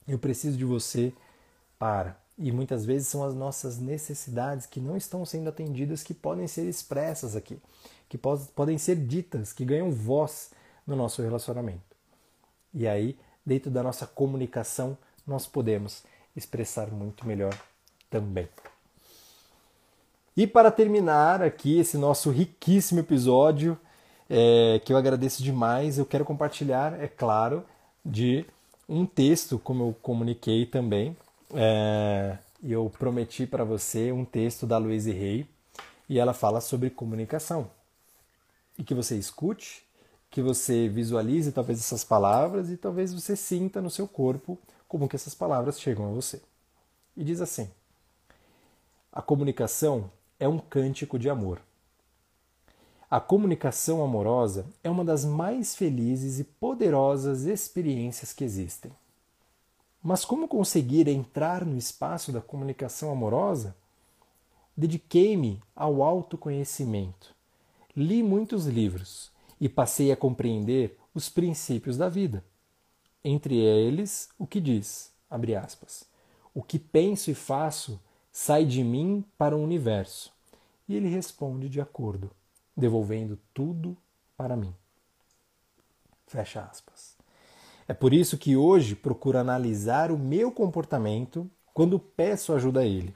[0.09, 1.13] Eu preciso de você
[1.79, 2.19] para.
[2.37, 6.69] E muitas vezes são as nossas necessidades que não estão sendo atendidas que podem ser
[6.69, 7.57] expressas aqui,
[8.09, 10.51] que podem ser ditas, que ganham voz
[10.91, 11.97] no nosso relacionamento.
[12.75, 13.17] E aí,
[13.47, 16.03] dentro da nossa comunicação, nós podemos
[16.37, 17.57] expressar muito melhor
[18.11, 18.49] também.
[20.37, 23.79] E para terminar aqui esse nosso riquíssimo episódio,
[24.29, 27.65] é, que eu agradeço demais, eu quero compartilhar, é claro,
[28.05, 28.45] de
[28.89, 31.17] um texto, como eu comuniquei também.
[31.55, 35.47] É, eu prometi para você um texto da Louise Hay
[36.09, 37.71] e ela fala sobre comunicação.
[38.79, 39.85] E que você escute
[40.31, 44.57] que você visualize talvez essas palavras e talvez você sinta no seu corpo
[44.87, 46.41] como que essas palavras chegam a você.
[47.17, 47.69] E diz assim:
[49.13, 51.61] A comunicação é um cântico de amor.
[53.11, 58.93] A comunicação amorosa é uma das mais felizes e poderosas experiências que existem.
[60.01, 63.75] Mas como conseguir entrar no espaço da comunicação amorosa?
[64.77, 67.35] Dediquei-me ao autoconhecimento.
[67.97, 69.31] Li muitos livros
[69.61, 72.45] e passei a compreender os princípios da vida.
[73.23, 76.05] Entre eles, o que diz, abre aspas,
[76.55, 78.01] o que penso e faço
[78.33, 80.33] sai de mim para o universo.
[80.89, 82.31] E ele responde de acordo,
[82.77, 83.97] devolvendo tudo
[84.37, 84.75] para mim.
[86.27, 87.17] Fecha aspas.
[87.87, 93.15] É por isso que hoje procuro analisar o meu comportamento quando peço ajuda a ele.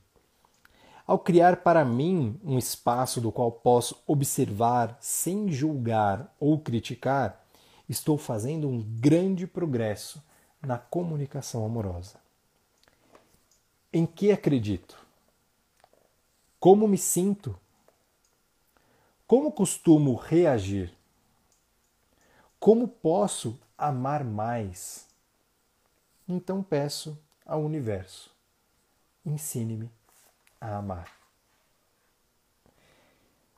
[1.06, 7.44] Ao criar para mim um espaço do qual posso observar sem julgar ou criticar,
[7.86, 10.22] estou fazendo um grande progresso
[10.62, 12.18] na comunicação amorosa.
[13.92, 14.98] Em que acredito?
[16.58, 17.54] Como me sinto?
[19.26, 20.90] Como costumo reagir?
[22.58, 25.06] Como posso amar mais?
[26.26, 28.30] Então peço ao universo:
[29.26, 29.90] ensine-me
[30.64, 31.12] a amar.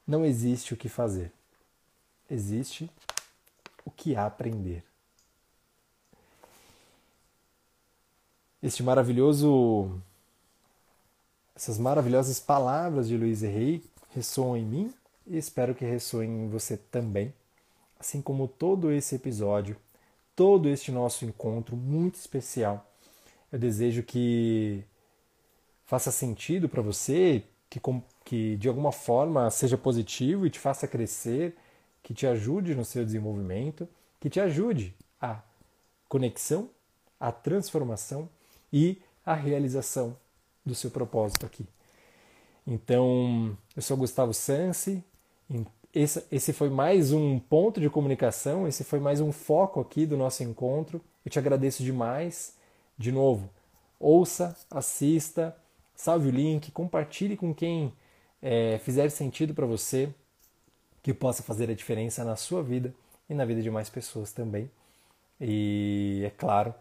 [0.07, 1.32] Não existe o que fazer,
[2.30, 2.90] existe
[3.84, 4.84] o que aprender.
[8.62, 10.00] Este maravilhoso
[11.54, 13.82] essas maravilhosas palavras de Luiz Rey
[14.14, 14.94] ressoam em mim
[15.26, 17.32] e espero que ressoem em você também,
[17.98, 19.76] assim como todo esse episódio,
[20.34, 22.86] todo este nosso encontro muito especial.
[23.50, 24.84] Eu desejo que
[25.87, 27.80] faça sentido para você, que,
[28.24, 31.57] que de alguma forma seja positivo e te faça crescer,
[32.03, 33.89] que te ajude no seu desenvolvimento,
[34.20, 35.41] que te ajude a
[36.09, 36.68] conexão,
[37.18, 38.28] a transformação
[38.72, 40.16] e a realização
[40.64, 41.66] do seu propósito aqui.
[42.66, 45.03] Então, eu sou Gustavo Sansi.
[45.95, 50.16] Esse, esse foi mais um ponto de comunicação, esse foi mais um foco aqui do
[50.16, 51.01] nosso encontro.
[51.24, 52.55] Eu te agradeço demais.
[52.99, 53.49] De novo,
[54.01, 55.57] ouça, assista,
[55.97, 57.92] salve o link, compartilhe com quem
[58.42, 60.12] é, fizer sentido para você,
[61.03, 62.94] que possa fazer a diferença na sua vida
[63.28, 64.70] e na vida de mais pessoas também.
[65.40, 66.74] E é claro,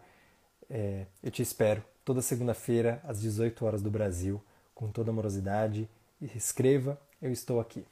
[0.70, 4.40] é, eu te espero toda segunda-feira às 18 horas do Brasil,
[4.74, 5.88] com toda amorosidade.
[6.34, 7.84] Escreva, eu estou aqui.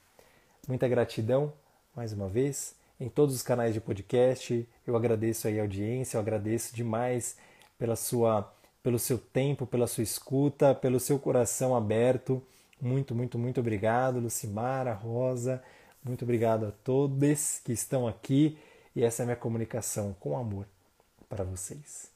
[0.68, 1.52] Muita gratidão,
[1.94, 4.68] mais uma vez, em todos os canais de podcast.
[4.86, 7.36] Eu agradeço aí a audiência, eu agradeço demais
[7.78, 8.52] pela sua,
[8.84, 12.42] pelo seu tempo, pela sua escuta, pelo seu coração aberto.
[12.78, 15.64] Muito, muito, muito obrigado, Lucimara, Rosa.
[16.04, 18.58] Muito obrigado a todos que estão aqui
[18.94, 20.66] e essa é a minha comunicação com amor
[21.30, 22.12] para vocês.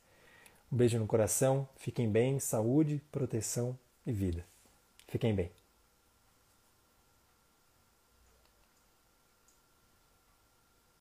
[0.71, 4.45] Um beijo no coração, fiquem bem, saúde, proteção e vida.
[5.09, 5.51] Fiquem bem.